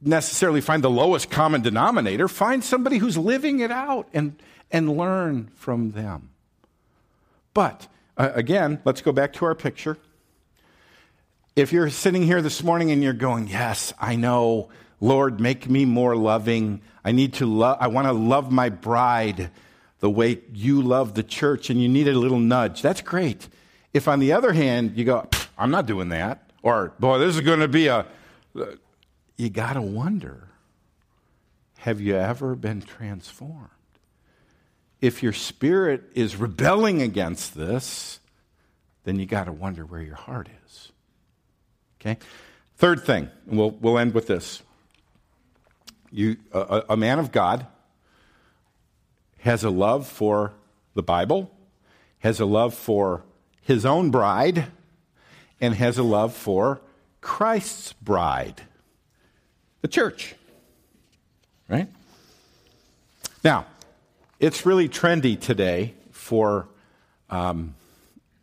necessarily 0.00 0.60
find 0.60 0.82
the 0.82 0.90
lowest 0.90 1.30
common 1.30 1.62
denominator. 1.62 2.28
Find 2.28 2.64
somebody 2.64 2.98
who's 2.98 3.16
living 3.16 3.60
it 3.60 3.70
out 3.70 4.08
and, 4.12 4.40
and 4.70 4.96
learn 4.96 5.50
from 5.54 5.92
them. 5.92 6.30
But 7.54 7.86
uh, 8.16 8.30
again, 8.34 8.80
let's 8.84 9.02
go 9.02 9.12
back 9.12 9.34
to 9.34 9.44
our 9.44 9.54
picture. 9.54 9.98
If 11.54 11.72
you're 11.72 11.90
sitting 11.90 12.22
here 12.22 12.42
this 12.42 12.62
morning 12.62 12.90
and 12.90 13.02
you're 13.02 13.12
going, 13.12 13.46
Yes, 13.46 13.92
I 14.00 14.16
know, 14.16 14.70
Lord, 15.00 15.38
make 15.38 15.68
me 15.68 15.84
more 15.84 16.16
loving. 16.16 16.80
I 17.04 17.12
need 17.12 17.34
to 17.34 17.46
love, 17.46 17.76
I 17.80 17.88
want 17.88 18.06
to 18.06 18.12
love 18.12 18.50
my 18.50 18.70
bride 18.70 19.50
the 20.02 20.10
way 20.10 20.40
you 20.52 20.82
love 20.82 21.14
the 21.14 21.22
church, 21.22 21.70
and 21.70 21.80
you 21.80 21.88
need 21.88 22.08
a 22.08 22.12
little 22.12 22.40
nudge. 22.40 22.82
That's 22.82 23.00
great. 23.00 23.46
If 23.94 24.08
on 24.08 24.18
the 24.18 24.32
other 24.32 24.52
hand, 24.52 24.96
you 24.96 25.04
go, 25.04 25.28
I'm 25.56 25.70
not 25.70 25.86
doing 25.86 26.08
that, 26.08 26.50
or, 26.60 26.92
boy, 26.98 27.18
this 27.18 27.36
is 27.36 27.40
going 27.40 27.60
to 27.60 27.68
be 27.68 27.86
a. 27.86 28.04
You 29.36 29.48
got 29.48 29.74
to 29.74 29.80
wonder 29.80 30.48
have 31.78 32.00
you 32.00 32.16
ever 32.16 32.56
been 32.56 32.82
transformed? 32.82 33.68
If 35.00 35.22
your 35.22 35.32
spirit 35.32 36.02
is 36.14 36.34
rebelling 36.34 37.00
against 37.00 37.54
this, 37.54 38.18
then 39.04 39.20
you 39.20 39.26
got 39.26 39.44
to 39.44 39.52
wonder 39.52 39.84
where 39.84 40.00
your 40.00 40.16
heart 40.16 40.48
is. 40.66 40.90
Okay? 42.00 42.18
Third 42.76 43.04
thing, 43.04 43.30
and 43.48 43.56
we'll, 43.56 43.70
we'll 43.70 43.98
end 43.98 44.14
with 44.14 44.26
this. 44.26 44.62
You, 46.10 46.38
a, 46.52 46.82
a 46.90 46.96
man 46.96 47.20
of 47.20 47.30
God 47.30 47.66
has 49.42 49.64
a 49.64 49.70
love 49.70 50.06
for 50.06 50.52
the 50.94 51.02
Bible, 51.02 51.50
has 52.20 52.38
a 52.38 52.44
love 52.44 52.74
for 52.74 53.24
his 53.62 53.84
own 53.84 54.10
bride, 54.10 54.66
and 55.60 55.74
has 55.74 55.98
a 55.98 56.02
love 56.02 56.32
for 56.32 56.80
Christ's 57.20 57.92
bride, 57.92 58.62
the 59.80 59.88
church. 59.88 60.34
Right? 61.68 61.88
Now, 63.42 63.66
it's 64.38 64.64
really 64.64 64.88
trendy 64.88 65.40
today 65.40 65.94
for, 66.12 66.68
um, 67.28 67.74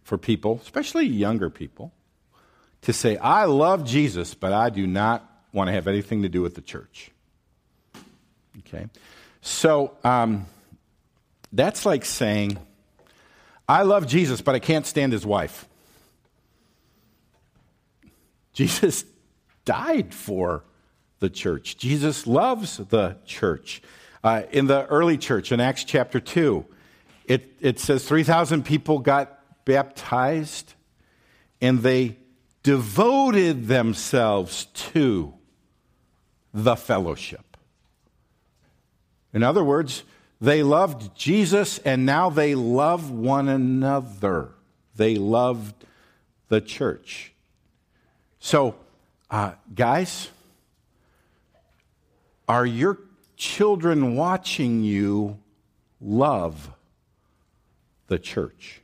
for 0.04 0.18
people, 0.18 0.60
especially 0.62 1.06
younger 1.06 1.50
people, 1.50 1.94
to 2.82 2.92
say, 2.92 3.16
I 3.18 3.46
love 3.46 3.86
Jesus, 3.86 4.34
but 4.34 4.52
I 4.52 4.70
do 4.70 4.86
not 4.86 5.26
want 5.54 5.70
to 5.70 5.72
have 5.72 5.88
anything 5.88 6.24
to 6.24 6.30
do 6.30 6.42
with 6.42 6.56
the 6.56 6.62
church. 6.62 7.12
Okay? 8.60 8.88
So, 9.42 9.94
um, 10.04 10.46
that's 11.52 11.86
like 11.86 12.06
saying, 12.06 12.58
I 13.68 13.84
love 13.84 14.08
Jesus, 14.08 14.42
but 14.42 14.56
I 14.56 14.60
can't 14.60 14.86
stand 14.86 15.14
his 15.14 15.26
wife. 15.26 15.68
Jesus 18.54 19.06
died 19.66 20.14
for 20.14 20.64
the 21.20 21.30
church. 21.30 21.78
Jesus 21.78 22.26
loves 22.26 22.78
the 22.78 23.18
church. 23.26 23.82
Uh, 24.24 24.44
in 24.52 24.68
the 24.68 24.86
early 24.88 25.18
church, 25.18 25.52
in 25.52 25.60
Acts 25.60 25.84
chapter 25.84 26.20
2, 26.20 26.66
it, 27.26 27.56
it 27.62 27.80
says 27.80 28.06
3,000 28.06 28.66
people 28.66 29.00
got 29.00 29.40
baptized 29.66 30.74
and 31.62 31.82
they 31.82 32.18
devoted 32.64 33.68
themselves 33.68 34.66
to 34.66 35.34
the 36.54 36.76
fellowship. 36.76 37.58
In 39.34 39.44
other 39.44 39.64
words, 39.64 40.04
they 40.42 40.64
loved 40.64 41.16
Jesus 41.16 41.80
and 41.80 42.06
now 42.06 42.30
they 42.30 42.56
love 42.56 43.12
one 43.12 43.50
another. 43.50 44.52
They 44.96 45.16
loved 45.16 45.86
the 46.48 46.62
church. 46.62 47.34
So, 48.40 48.76
uh, 49.30 49.54
guys, 49.74 50.30
are 52.48 52.66
your 52.66 53.00
children 53.36 54.16
watching 54.16 54.84
you 54.84 55.40
love 56.02 56.72
the 58.08 58.18
church? 58.18 58.82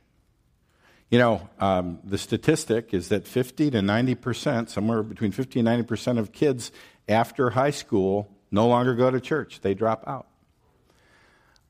You 1.10 1.18
know, 1.18 1.48
um, 1.58 2.00
the 2.04 2.18
statistic 2.18 2.92
is 2.92 3.08
that 3.08 3.26
50 3.26 3.70
to 3.70 3.82
90 3.82 4.14
percent, 4.16 4.70
somewhere 4.70 5.02
between 5.02 5.32
50 5.32 5.60
and 5.60 5.64
90 5.64 5.84
percent 5.84 6.18
of 6.18 6.32
kids 6.32 6.70
after 7.08 7.50
high 7.50 7.70
school 7.70 8.28
no 8.50 8.68
longer 8.68 8.94
go 8.94 9.10
to 9.10 9.20
church. 9.20 9.60
They 9.60 9.74
drop 9.74 10.04
out. 10.06 10.26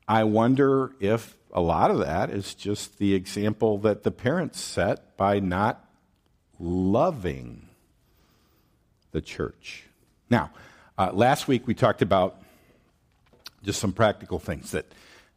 I 0.07 0.23
wonder 0.23 0.93
if 0.99 1.35
a 1.51 1.59
lot 1.59 1.91
of 1.91 1.99
that 1.99 2.29
is 2.29 2.53
just 2.53 2.97
the 2.97 3.13
example 3.13 3.77
that 3.79 4.03
the 4.03 4.11
parents 4.11 4.59
set 4.59 5.17
by 5.17 5.39
not 5.39 5.83
loving 6.59 7.67
the 9.11 9.21
church. 9.21 9.85
Now, 10.29 10.51
uh, 10.97 11.11
last 11.13 11.47
week 11.47 11.67
we 11.67 11.73
talked 11.73 12.01
about 12.01 12.41
just 13.63 13.79
some 13.79 13.91
practical 13.91 14.39
things 14.39 14.71
that, 14.71 14.85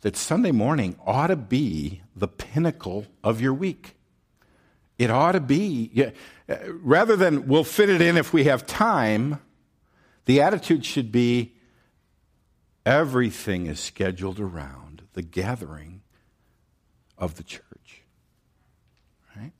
that 0.02 0.16
Sunday 0.16 0.52
morning 0.52 0.96
ought 1.04 1.28
to 1.28 1.36
be 1.36 2.02
the 2.14 2.28
pinnacle 2.28 3.06
of 3.24 3.40
your 3.40 3.54
week. 3.54 3.96
It 4.98 5.10
ought 5.10 5.32
to 5.32 5.40
be, 5.40 5.90
yeah, 5.92 6.10
uh, 6.48 6.56
rather 6.74 7.16
than 7.16 7.48
we'll 7.48 7.64
fit 7.64 7.88
it 7.88 8.00
in 8.00 8.16
if 8.16 8.32
we 8.32 8.44
have 8.44 8.66
time, 8.66 9.40
the 10.26 10.42
attitude 10.42 10.84
should 10.84 11.10
be 11.10 11.54
Everything 12.86 13.66
is 13.66 13.78
scheduled 13.80 14.40
around 14.40 15.02
the 15.12 15.22
gathering 15.22 16.02
of 17.18 17.36
the 17.36 17.42
church. 17.42 18.02
Right? 19.36 19.52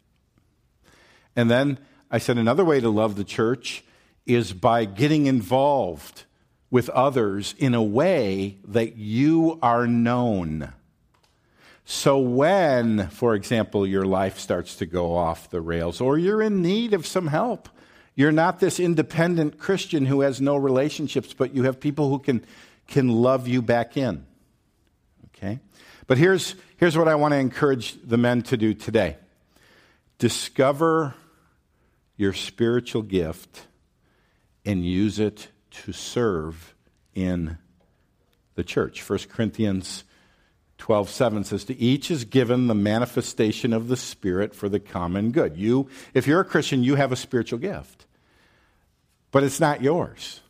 And 1.37 1.51
then 1.51 1.79
I 2.11 2.19
said 2.19 2.39
another 2.39 2.65
way 2.65 2.81
to 2.81 2.91
love 2.91 3.17
the 3.17 3.25
church 3.25 3.85
is 4.27 4.53
by 4.53 4.85
getting 4.85 5.27
involved 5.27 6.25
with 6.71 6.89
others 6.91 7.55
in 7.59 7.75
a 7.75 7.83
way 7.83 8.59
that 8.65 8.97
you 8.97 9.59
are 9.63 9.87
known. 9.87 10.73
So, 11.85 12.19
when, 12.19 13.09
for 13.09 13.35
example, 13.35 13.85
your 13.85 14.05
life 14.05 14.39
starts 14.39 14.77
to 14.77 14.87
go 14.87 15.17
off 15.17 15.51
the 15.51 15.61
rails 15.61 16.01
or 16.01 16.17
you're 16.19 16.43
in 16.43 16.63
need 16.63 16.95
of 16.95 17.07
some 17.07 17.27
help, 17.27 17.69
you're 18.15 18.31
not 18.31 18.61
this 18.61 18.79
independent 18.79 19.59
Christian 19.59 20.07
who 20.07 20.21
has 20.21 20.41
no 20.41 20.57
relationships, 20.57 21.33
but 21.33 21.55
you 21.55 21.65
have 21.65 21.81
people 21.81 22.09
who 22.09 22.21
can, 22.21 22.45
can 22.91 23.09
love 23.09 23.49
you 23.49 23.63
back 23.63 23.97
in. 23.97 24.27
Okay? 25.29 25.61
But 26.07 26.19
here's, 26.19 26.57
here's 26.77 26.99
what 26.99 27.09
I 27.09 27.15
want 27.15 27.33
to 27.33 27.39
encourage 27.39 27.97
the 28.05 28.19
men 28.19 28.43
to 28.43 28.57
do 28.57 28.75
today 28.75 29.17
discover 30.19 31.15
your 32.19 32.35
spiritual 32.35 33.01
gift 33.01 33.67
and 34.67 34.85
use 34.85 35.19
it 35.19 35.49
to 35.71 35.93
serve 35.93 36.75
in 37.15 37.57
the 38.57 38.65
church. 38.65 39.09
1 39.09 39.19
Corinthians 39.31 40.05
12 40.77 41.09
7 41.09 41.45
says, 41.45 41.65
To 41.65 41.79
each 41.79 42.11
is 42.11 42.25
given 42.25 42.67
the 42.67 42.75
manifestation 42.75 43.73
of 43.73 43.89
the 43.89 43.97
Spirit 43.97 44.55
for 44.55 44.69
the 44.69 44.81
common 44.81 45.31
good. 45.31 45.57
You, 45.57 45.89
if 46.13 46.27
you're 46.27 46.41
a 46.41 46.45
Christian, 46.45 46.83
you 46.83 46.97
have 46.97 47.13
a 47.13 47.17
spiritual 47.17 47.59
gift, 47.59 48.05
but 49.31 49.43
it's 49.43 49.61
not 49.61 49.81
yours. 49.81 50.41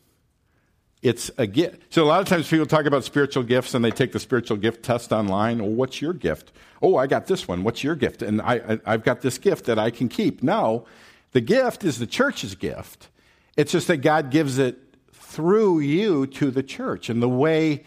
It's 1.03 1.31
a 1.39 1.47
gift. 1.47 1.95
So 1.95 2.05
a 2.05 2.07
lot 2.07 2.21
of 2.21 2.29
times 2.29 2.49
people 2.49 2.67
talk 2.67 2.85
about 2.85 3.05
spiritual 3.05 3.43
gifts 3.43 3.75
and 3.75 3.85
they 3.85 3.91
take 3.91 4.13
the 4.13 4.21
spiritual 4.21 4.59
gift 4.59 4.83
test 4.83 5.13
online. 5.13 5.59
Well, 5.59 5.71
what's 5.71 6.03
your 6.03 6.13
gift? 6.13 6.53
Oh, 6.83 6.97
I 6.97 7.07
got 7.07 7.27
this 7.27 7.49
one. 7.49 7.63
What's 7.63 7.83
your 7.83 7.95
gift? 7.95 8.23
And 8.23 8.43
I, 8.43 8.55
I, 8.55 8.81
I've 8.87 9.05
got 9.05 9.23
this 9.23 9.39
gift 9.39 9.65
that 9.67 9.79
I 9.79 9.91
can 9.91 10.09
keep. 10.09 10.43
No, 10.43 10.85
the 11.33 11.41
gift 11.41 11.85
is 11.85 11.99
the 11.99 12.07
church's 12.07 12.55
gift. 12.55 13.09
It's 13.57 13.73
just 13.73 13.89
that 13.89 13.99
God 13.99 14.31
gives 14.31 14.59
it 14.59 14.79
through 15.13 15.81
you 15.81 16.27
to 16.27 16.51
the 16.51 16.63
church. 16.63 17.09
And 17.09 17.23
the 17.23 17.29
way 17.29 17.85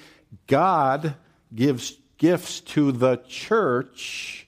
God 0.48 1.16
gives 1.54 1.98
gifts 2.18 2.62
to 2.62 2.92
the 2.92 3.18
church 3.28 4.48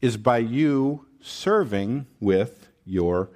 is 0.00 0.16
by 0.16 0.38
you 0.38 1.06
serving 1.20 2.06
with 2.20 2.68
your 2.84 3.30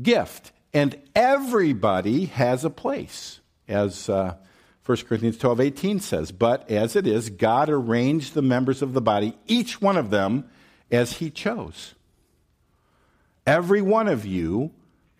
gift. 0.00 0.52
And 0.72 1.00
everybody 1.14 2.26
has 2.26 2.64
a 2.64 2.70
place, 2.70 3.40
as 3.68 4.08
uh, 4.08 4.34
1 4.86 4.98
Corinthians 5.08 5.38
12 5.38 5.60
18 5.60 6.00
says. 6.00 6.32
But 6.32 6.70
as 6.70 6.96
it 6.96 7.06
is, 7.06 7.30
God 7.30 7.70
arranged 7.70 8.34
the 8.34 8.42
members 8.42 8.82
of 8.82 8.92
the 8.92 9.00
body, 9.00 9.36
each 9.46 9.80
one 9.80 9.96
of 9.96 10.10
them, 10.10 10.48
as 10.90 11.14
He 11.14 11.30
chose. 11.30 11.94
Every 13.46 13.82
one 13.82 14.08
of 14.08 14.24
you 14.24 14.72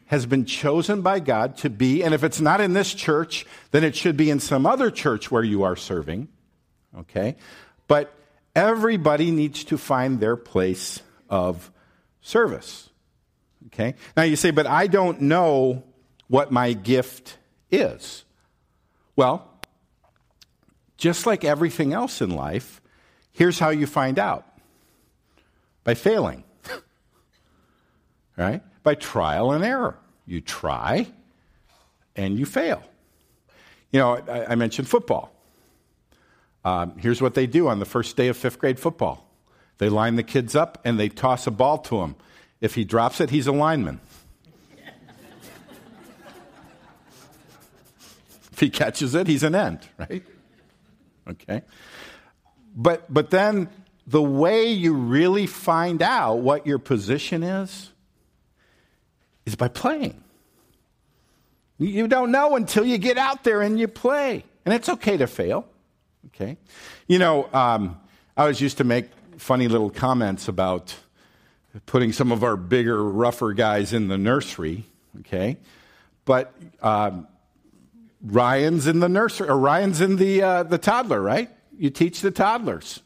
has 0.07 0.27
been 0.27 0.45
chosen 0.45 1.01
by 1.01 1.19
God 1.19 1.57
to 1.59 1.71
be, 1.71 2.03
and 2.03 2.13
if 2.15 2.23
it's 2.23 2.41
not 2.41 2.61
in 2.61 2.73
this 2.73 2.93
church, 2.93 3.47
then 3.71 3.85
it 3.85 3.97
should 3.97 4.17
be 4.17 4.31
in 4.31 4.39
some 4.39 4.67
other 4.67 4.91
church 4.91 5.31
where 5.31 5.43
you 5.43 5.63
are 5.63 5.77
serving. 5.77 6.29
Okay? 6.97 7.37
But 7.89 8.15
everybody 8.55 9.31
needs 9.31 9.65
to 9.65 9.79
find 9.79 10.21
their 10.21 10.37
place 10.37 11.03
of 11.29 11.71
service. 12.21 12.91
Okay? 13.67 13.95
Now 14.17 14.23
you 14.25 14.37
say, 14.37 14.51
but 14.51 14.67
I 14.67 14.87
don't 14.87 15.23
know 15.23 15.85
what 16.29 16.53
my 16.53 16.75
gift 16.75 17.39
is. 17.71 18.25
Well, 19.16 19.48
just 20.96 21.27
like 21.27 21.44
everything 21.44 21.92
else 21.92 22.20
in 22.20 22.31
life, 22.31 22.81
here's 23.33 23.59
how 23.59 23.70
you 23.70 23.87
find 23.87 24.18
out 24.18 24.46
by 25.83 25.94
failing 25.94 26.44
right? 28.37 28.62
By 28.83 28.94
trial 28.94 29.53
and 29.53 29.64
error. 29.64 29.98
You 30.27 30.40
try 30.40 31.07
and 32.16 32.38
you 32.38 32.46
fail. 32.46 32.83
You 33.90 34.00
know, 34.00 34.16
I, 34.29 34.53
I 34.53 34.55
mentioned 34.55 34.88
football. 34.88 35.31
Um, 36.64 36.96
here's 36.98 37.20
what 37.20 37.35
they 37.35 37.46
do 37.46 37.68
on 37.68 37.79
the 37.79 37.85
first 37.85 38.16
day 38.16 38.29
of 38.29 38.37
fifth 38.37 38.59
grade 38.59 38.81
football 38.81 39.29
they 39.79 39.88
line 39.88 40.14
the 40.16 40.22
kids 40.22 40.55
up 40.55 40.81
and 40.85 40.98
they 40.98 41.09
toss 41.09 41.46
a 41.46 41.50
ball 41.50 41.79
to 41.79 42.00
him. 42.00 42.14
If 42.61 42.77
he 42.77 42.85
drops 42.85 43.20
it, 43.20 43.31
he's 43.31 43.48
a 43.48 43.53
lineman. 43.53 44.00
If 48.55 48.61
he 48.61 48.71
catches 48.71 49.17
it, 49.17 49.27
he's 49.27 49.43
an 49.43 49.57
end, 49.57 49.81
right? 49.99 50.23
Okay. 51.29 51.62
But, 52.77 53.12
but 53.12 53.31
then 53.31 53.69
the 54.07 54.23
way 54.23 54.69
you 54.69 54.95
really 54.95 55.47
find 55.47 56.01
out 56.01 56.37
what 56.37 56.64
your 56.64 56.79
position 56.79 57.43
is 57.43 57.90
is 59.45 59.57
by 59.57 59.67
playing. 59.67 60.23
You 61.79 62.07
don't 62.07 62.31
know 62.31 62.55
until 62.55 62.85
you 62.85 62.97
get 62.97 63.19
out 63.19 63.43
there 63.43 63.61
and 63.61 63.77
you 63.77 63.88
play. 63.88 64.45
And 64.64 64.73
it's 64.73 64.88
okay 64.88 65.17
to 65.17 65.27
fail. 65.27 65.67
Okay? 66.27 66.57
You 67.09 67.19
know, 67.19 67.49
um, 67.53 67.99
I 68.37 68.47
was 68.47 68.61
used 68.61 68.79
to 68.79 68.85
make 68.85 69.07
funny 69.37 69.67
little 69.67 69.90
comments 69.90 70.47
about 70.47 70.95
putting 71.87 72.12
some 72.12 72.31
of 72.31 72.45
our 72.45 72.57
bigger, 72.57 73.03
rougher 73.03 73.53
guys 73.53 73.93
in 73.93 74.07
the 74.07 74.17
nursery. 74.17 74.85
Okay? 75.21 75.57
But 76.25 76.55
um, 76.81 77.27
Ryan's 78.25 78.87
in 78.87 79.01
the 79.01 79.09
nursery, 79.09 79.49
or 79.49 79.59
Ryan's 79.59 80.01
in 80.01 80.17
the, 80.17 80.43
uh, 80.43 80.63
the 80.63 80.79
toddler, 80.79 81.21
right? 81.21 81.51
You 81.77 81.91
teach 81.91 82.21
the 82.21 82.31
toddlers. 82.31 83.01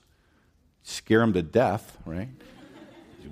Scare 0.82 1.20
them 1.20 1.32
to 1.32 1.42
death, 1.42 1.98
right? 2.06 2.28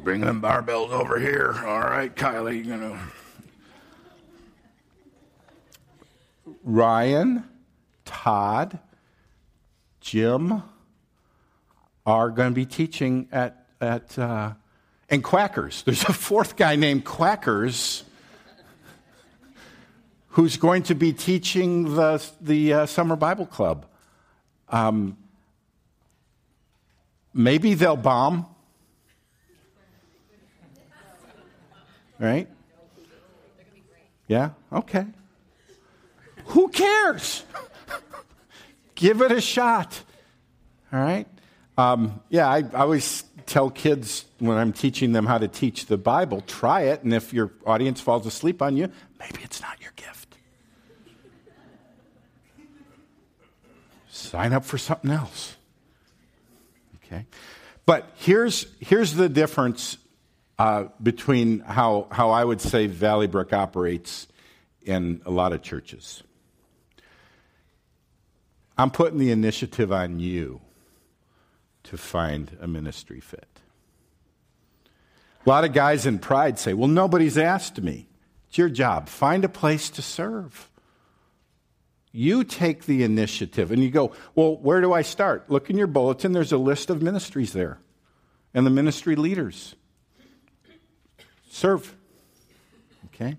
Bring 0.03 0.21
them 0.21 0.43
barbells 0.43 0.91
over 0.91 1.19
here. 1.19 1.55
All 1.65 1.81
right, 1.81 2.15
Kylie, 2.15 2.65
you 2.65 2.77
know. 2.77 2.99
Ryan, 6.63 7.45
Todd, 8.05 8.79
Jim 10.01 10.63
are 12.05 12.31
going 12.31 12.51
to 12.51 12.55
be 12.55 12.67
teaching 12.67 13.29
at, 13.33 13.67
at 13.81 14.17
uh, 14.19 14.53
and 15.09 15.25
Quackers. 15.25 15.85
There's 15.85 16.05
a 16.05 16.13
fourth 16.13 16.57
guy 16.57 16.77
named 16.77 17.05
Quackers 17.05 18.03
who's 20.37 20.59
going 20.59 20.83
to 20.83 20.95
be 20.95 21.15
teaching 21.15 21.95
the, 21.95 22.23
the 22.43 22.71
uh, 22.71 22.85
Summer 22.85 23.17
Bible 23.17 23.47
Club. 23.47 23.87
Um, 24.69 25.17
maybe 27.33 27.73
they'll 27.73 27.97
bomb. 27.97 28.45
Right? 32.19 32.49
Yeah? 34.29 34.51
Okay. 34.71 35.07
Who 36.49 36.69
cares? 36.69 37.43
Give 38.95 39.23
it 39.23 39.33
a 39.33 39.41
shot. 39.41 40.03
All 40.93 41.01
right? 41.01 41.27
Um, 41.79 42.21
yeah, 42.29 42.47
I, 42.47 42.59
I 42.59 42.81
always 42.81 43.25
tell 43.47 43.71
kids 43.71 44.27
when 44.39 44.59
I'm 44.59 44.75
teaching 44.75 45.13
them 45.13 45.25
how 45.25 45.39
to 45.39 45.49
teach 45.49 45.87
the 45.87 45.97
Bible 45.97 46.43
try 46.43 46.83
it, 46.83 47.03
and 47.05 47.15
if 47.15 47.33
your 47.33 47.53
audience 47.65 48.03
falls 48.03 48.27
asleep 48.27 48.61
on 48.61 48.77
you, 48.77 48.91
maybe 49.19 49.39
it's 49.43 49.63
not 49.63 49.81
your 49.81 49.93
gift. 49.97 50.16
Sign 54.37 54.53
up 54.53 54.67
for 54.67 54.77
something 54.77 55.11
else. 55.11 55.57
Okay? 56.97 57.25
But 57.87 58.13
here's, 58.17 58.67
here's 58.81 59.15
the 59.15 59.31
difference 59.31 59.97
uh, 60.59 60.89
between 61.03 61.61
how, 61.61 62.07
how 62.11 62.29
I 62.33 62.45
would 62.45 62.61
say 62.61 62.87
Valley 62.87 63.29
Brook 63.29 63.55
operates 63.55 64.27
in 64.83 65.23
a 65.25 65.31
lot 65.31 65.55
of 65.55 65.63
churches. 65.63 66.23
I'm 68.77 68.91
putting 68.91 69.19
the 69.19 69.31
initiative 69.31 69.91
on 69.91 70.21
you 70.21 70.61
to 71.85 71.97
find 71.97 72.59
a 72.61 72.67
ministry 72.67 73.21
fit. 73.21 73.49
A 75.47 75.49
lot 75.49 75.65
of 75.65 75.73
guys 75.73 76.05
in 76.05 76.19
pride 76.19 76.59
say, 76.59 76.75
Well, 76.75 76.89
nobody's 76.89 77.39
asked 77.39 77.81
me. 77.81 78.07
It's 78.49 78.59
your 78.59 78.69
job. 78.69 79.09
Find 79.09 79.47
a 79.47 79.49
place 79.49 79.89
to 79.89 80.03
serve. 80.03 80.69
You 82.17 82.45
take 82.45 82.87
the 82.87 83.03
initiative 83.03 83.71
and 83.71 83.83
you 83.83 83.91
go, 83.91 84.13
Well, 84.35 84.57
where 84.57 84.81
do 84.81 84.93
I 84.93 85.03
start? 85.03 85.51
Look 85.51 85.69
in 85.69 85.77
your 85.77 85.87
bulletin, 85.87 86.33
there's 86.33 86.53
a 86.53 86.59
list 86.59 86.89
of 86.89 87.03
ministries 87.03 87.53
there 87.53 87.79
and 88.55 88.65
the 88.65 88.71
ministry 88.71 89.17
leaders. 89.17 89.75
Serve. 91.51 91.95
Okay? 93.07 93.37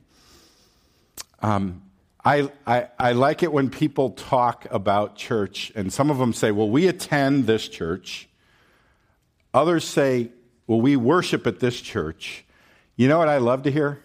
Um, 1.42 1.82
I, 2.24 2.52
I, 2.68 2.88
I, 3.00 3.12
like 3.14 3.42
it 3.42 3.52
when 3.52 3.70
people 3.72 4.12
talk 4.12 4.68
about 4.70 5.16
church, 5.16 5.72
and 5.76 5.92
some 5.92 6.12
of 6.12 6.20
them 6.20 6.34
say, 6.34 6.52
Well, 6.52 6.70
we 6.70 6.88
attend 6.88 7.48
this 7.48 7.68
church. 7.68 8.30
Others 9.56 9.86
say, 9.86 10.30
Well, 10.68 10.82
we 10.82 10.96
worship 10.96 11.48
at 11.48 11.60
this 11.60 11.82
church. 11.82 12.46
You 12.96 13.08
know 13.08 13.18
what 13.18 13.28
I 13.28 13.38
love 13.38 13.64
to 13.64 13.72
hear? 13.72 14.04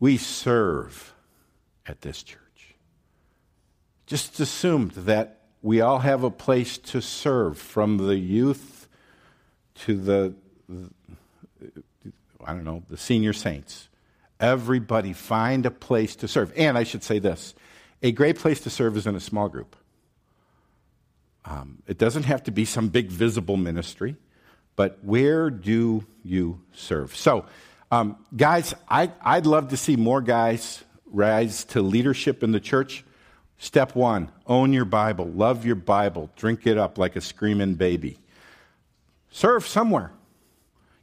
We 0.00 0.18
serve 0.18 1.14
at 1.86 2.02
this 2.02 2.22
church. 2.22 2.39
Just 4.10 4.40
assumed 4.40 4.90
that 5.06 5.38
we 5.62 5.82
all 5.82 6.00
have 6.00 6.24
a 6.24 6.32
place 6.32 6.78
to 6.78 7.00
serve, 7.00 7.56
from 7.58 7.96
the 7.96 8.16
youth 8.16 8.88
to 9.84 9.96
the, 9.96 10.34
I 12.44 12.52
don't 12.52 12.64
know, 12.64 12.82
the 12.90 12.96
senior 12.96 13.32
saints. 13.32 13.88
Everybody 14.40 15.12
find 15.12 15.64
a 15.64 15.70
place 15.70 16.16
to 16.16 16.26
serve. 16.26 16.52
And 16.56 16.76
I 16.76 16.82
should 16.82 17.04
say 17.04 17.20
this 17.20 17.54
a 18.02 18.10
great 18.10 18.36
place 18.36 18.58
to 18.62 18.70
serve 18.70 18.96
is 18.96 19.06
in 19.06 19.14
a 19.14 19.20
small 19.20 19.48
group. 19.48 19.76
Um, 21.44 21.80
it 21.86 21.96
doesn't 21.96 22.24
have 22.24 22.42
to 22.42 22.50
be 22.50 22.64
some 22.64 22.88
big 22.88 23.10
visible 23.10 23.56
ministry, 23.56 24.16
but 24.74 24.98
where 25.04 25.50
do 25.50 26.04
you 26.24 26.60
serve? 26.72 27.14
So, 27.14 27.46
um, 27.92 28.16
guys, 28.36 28.74
I, 28.88 29.12
I'd 29.22 29.46
love 29.46 29.68
to 29.68 29.76
see 29.76 29.94
more 29.94 30.20
guys 30.20 30.82
rise 31.06 31.62
to 31.66 31.80
leadership 31.80 32.42
in 32.42 32.50
the 32.50 32.58
church. 32.58 33.04
Step 33.62 33.94
one 33.94 34.30
own 34.46 34.72
your 34.72 34.86
Bible, 34.86 35.26
love 35.26 35.66
your 35.66 35.76
Bible, 35.76 36.30
drink 36.34 36.66
it 36.66 36.78
up 36.78 36.96
like 36.96 37.14
a 37.14 37.20
screaming 37.20 37.74
baby. 37.74 38.18
Serve 39.30 39.66
somewhere. 39.66 40.12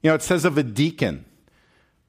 You 0.01 0.09
know, 0.09 0.15
it 0.15 0.23
says 0.23 0.43
of 0.43 0.57
a 0.57 0.63
deacon, 0.63 1.25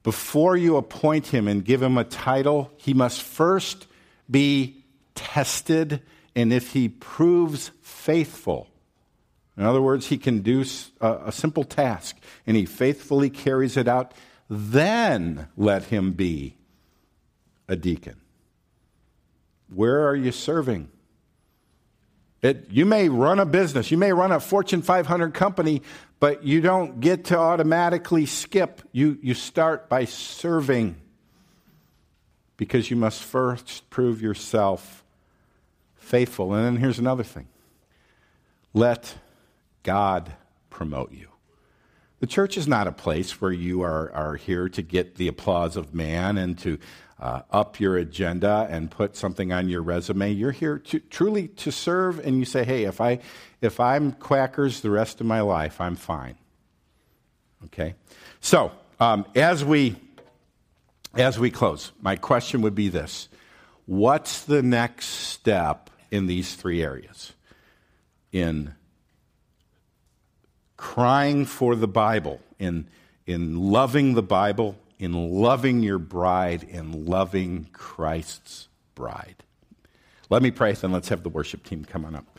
before 0.03 0.57
you 0.57 0.77
appoint 0.77 1.27
him 1.27 1.49
and 1.49 1.63
give 1.63 1.83
him 1.83 1.99
a 1.99 2.05
title, 2.05 2.73
he 2.79 2.95
must 2.95 3.21
first 3.21 3.87
be 4.31 4.83
tested, 5.15 6.01
and 6.35 6.51
if 6.51 6.73
he 6.73 6.89
proves 6.89 7.71
faithful, 7.83 8.69
in 9.59 9.65
other 9.65 9.83
words, 9.83 10.07
he 10.07 10.17
can 10.17 10.41
do 10.41 10.65
a, 11.03 11.31
simple 11.31 11.65
task 11.65 12.17
and 12.47 12.57
he 12.57 12.65
faithfully 12.65 13.29
carries 13.29 13.77
it 13.77 13.87
out, 13.87 14.15
then 14.49 15.49
let 15.59 15.85
him 15.85 16.13
be 16.13 16.57
a 17.69 17.77
deacon. 17.77 18.19
Where 19.75 20.07
are 20.09 20.16
you 20.16 20.33
serving? 20.33 20.89
It, 22.41 22.66
you 22.71 22.87
may 22.87 23.09
run 23.09 23.41
a 23.41 23.47
business, 23.47 23.91
you 23.91 23.99
may 23.99 24.12
run 24.12 24.31
a 24.31 24.39
Fortune 24.39 24.83
500 24.83 25.35
company, 25.35 25.83
but 26.21 26.45
you 26.45 26.61
don't 26.61 27.01
get 27.01 27.27
to 27.27 27.39
automatically 27.39 28.27
skip. 28.27 28.83
You, 28.93 29.19
you 29.23 29.35
start 29.35 29.89
by 29.89 30.05
serving 30.05 30.97
because 32.57 32.91
you 32.91 32.97
must 32.97 33.23
first 33.23 33.89
prove 33.91 34.23
yourself 34.23 35.05
faithful. 35.97 36.55
And 36.55 36.64
then 36.64 36.77
here's 36.77 36.99
another 36.99 37.25
thing 37.25 37.49
let 38.73 39.16
God 39.83 40.33
promote 40.71 41.12
you. 41.12 41.29
The 42.21 42.27
church 42.27 42.57
is 42.57 42.66
not 42.66 42.87
a 42.87 42.93
place 42.93 43.41
where 43.41 43.53
you 43.53 43.83
are, 43.83 44.12
are 44.12 44.37
here 44.37 44.69
to 44.71 44.83
get 44.83 45.16
the 45.16 45.29
applause 45.29 45.77
of 45.77 45.95
man 45.95 46.37
and 46.37 46.59
to 46.59 46.79
uh, 47.21 47.43
up 47.51 47.81
your 47.81 47.97
agenda 47.97 48.66
and 48.71 48.91
put 48.91 49.16
something 49.16 49.53
on 49.53 49.69
your 49.69 49.83
resume. 49.83 50.33
You're 50.33 50.53
here 50.53 50.79
to, 50.79 51.01
truly 51.01 51.49
to 51.49 51.73
serve, 51.73 52.19
and 52.21 52.39
you 52.39 52.45
say, 52.45 52.64
hey, 52.64 52.85
if, 52.85 53.01
I, 53.01 53.19
if 53.61 53.81
I'm 53.81 54.12
quackers 54.12 54.81
the 54.81 54.91
rest 54.91 55.21
of 55.21 55.27
my 55.27 55.41
life, 55.41 55.81
I'm 55.81 55.97
fine. 55.97 56.37
Okay? 57.66 57.95
So, 58.41 58.71
um, 59.01 59.27
as, 59.35 59.64
we, 59.64 59.97
as 61.14 61.39
we 61.39 61.51
close, 61.51 61.93
my 62.01 62.16
question 62.16 62.62
would 62.62 62.75
be 62.75 62.89
this 62.89 63.29
What's 63.87 64.43
the 64.45 64.62
next 64.62 65.07
step 65.07 65.91
in 66.11 66.27
these 66.27 66.55
three 66.55 66.83
areas? 66.83 67.33
In 68.31 68.75
crying 70.77 71.47
for 71.47 71.75
the 71.75 71.89
Bible, 71.89 72.41
in, 72.59 72.87
in 73.27 73.57
loving 73.57 74.14
the 74.14 74.23
Bible, 74.23 74.77
in 74.99 75.13
loving 75.41 75.83
your 75.83 75.99
bride, 75.99 76.63
in 76.65 77.07
loving 77.07 77.69
Christ's 77.73 78.69
bride. 78.95 79.45
Let 80.31 80.43
me 80.43 80.51
pray, 80.51 80.73
then 80.73 80.93
let's 80.93 81.09
have 81.09 81.23
the 81.23 81.29
worship 81.29 81.65
team 81.65 81.85
come 81.85 82.05
on 82.05 82.15
up. 82.15 82.39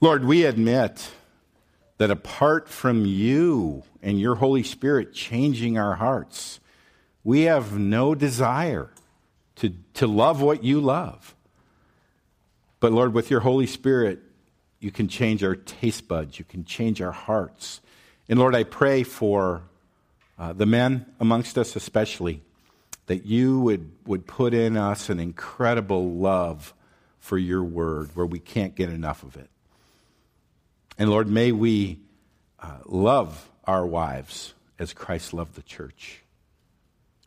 Lord, 0.00 0.24
we 0.24 0.44
admit 0.44 1.10
that 1.98 2.10
apart 2.10 2.68
from 2.68 3.04
you 3.04 3.82
and 4.00 4.20
your 4.20 4.36
Holy 4.36 4.62
Spirit 4.62 5.12
changing 5.12 5.76
our 5.76 5.96
hearts, 5.96 6.60
we 7.24 7.42
have 7.42 7.76
no 7.76 8.14
desire 8.14 8.90
to, 9.56 9.74
to 9.94 10.06
love 10.06 10.40
what 10.40 10.62
you 10.62 10.80
love. 10.80 11.34
But 12.80 12.92
Lord, 12.92 13.12
with 13.12 13.30
your 13.30 13.40
Holy 13.40 13.66
Spirit, 13.66 14.20
you 14.78 14.92
can 14.92 15.08
change 15.08 15.42
our 15.42 15.56
taste 15.56 16.06
buds, 16.06 16.38
you 16.38 16.44
can 16.44 16.64
change 16.64 17.02
our 17.02 17.12
hearts. 17.12 17.80
And 18.28 18.38
Lord, 18.38 18.54
I 18.54 18.62
pray 18.62 19.02
for 19.02 19.62
uh, 20.38 20.52
the 20.52 20.66
men 20.66 21.06
amongst 21.18 21.58
us, 21.58 21.74
especially, 21.76 22.42
that 23.06 23.26
you 23.26 23.60
would, 23.60 23.90
would 24.06 24.26
put 24.26 24.54
in 24.54 24.76
us 24.76 25.08
an 25.08 25.18
incredible 25.18 26.12
love 26.12 26.74
for 27.18 27.38
your 27.38 27.64
word 27.64 28.10
where 28.14 28.26
we 28.26 28.38
can't 28.38 28.74
get 28.74 28.88
enough 28.88 29.22
of 29.22 29.36
it. 29.36 29.50
And 30.98 31.10
Lord, 31.10 31.28
may 31.28 31.52
we 31.52 32.00
uh, 32.60 32.78
love 32.86 33.48
our 33.64 33.86
wives 33.86 34.54
as 34.78 34.92
Christ 34.92 35.32
loved 35.32 35.54
the 35.54 35.62
church. 35.62 36.22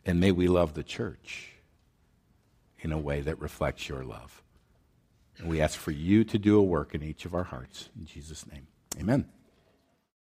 And 0.04 0.18
may 0.18 0.32
we 0.32 0.48
love 0.48 0.74
the 0.74 0.82
church 0.82 1.52
in 2.80 2.92
a 2.92 2.98
way 2.98 3.20
that 3.20 3.40
reflects 3.40 3.88
your 3.88 4.04
love. 4.04 4.42
And 5.38 5.48
we 5.48 5.60
ask 5.60 5.78
for 5.78 5.90
you 5.90 6.24
to 6.24 6.38
do 6.38 6.58
a 6.58 6.62
work 6.62 6.94
in 6.94 7.02
each 7.02 7.24
of 7.24 7.34
our 7.34 7.44
hearts. 7.44 7.88
In 7.98 8.06
Jesus' 8.06 8.46
name, 8.46 8.66
amen. 8.98 9.26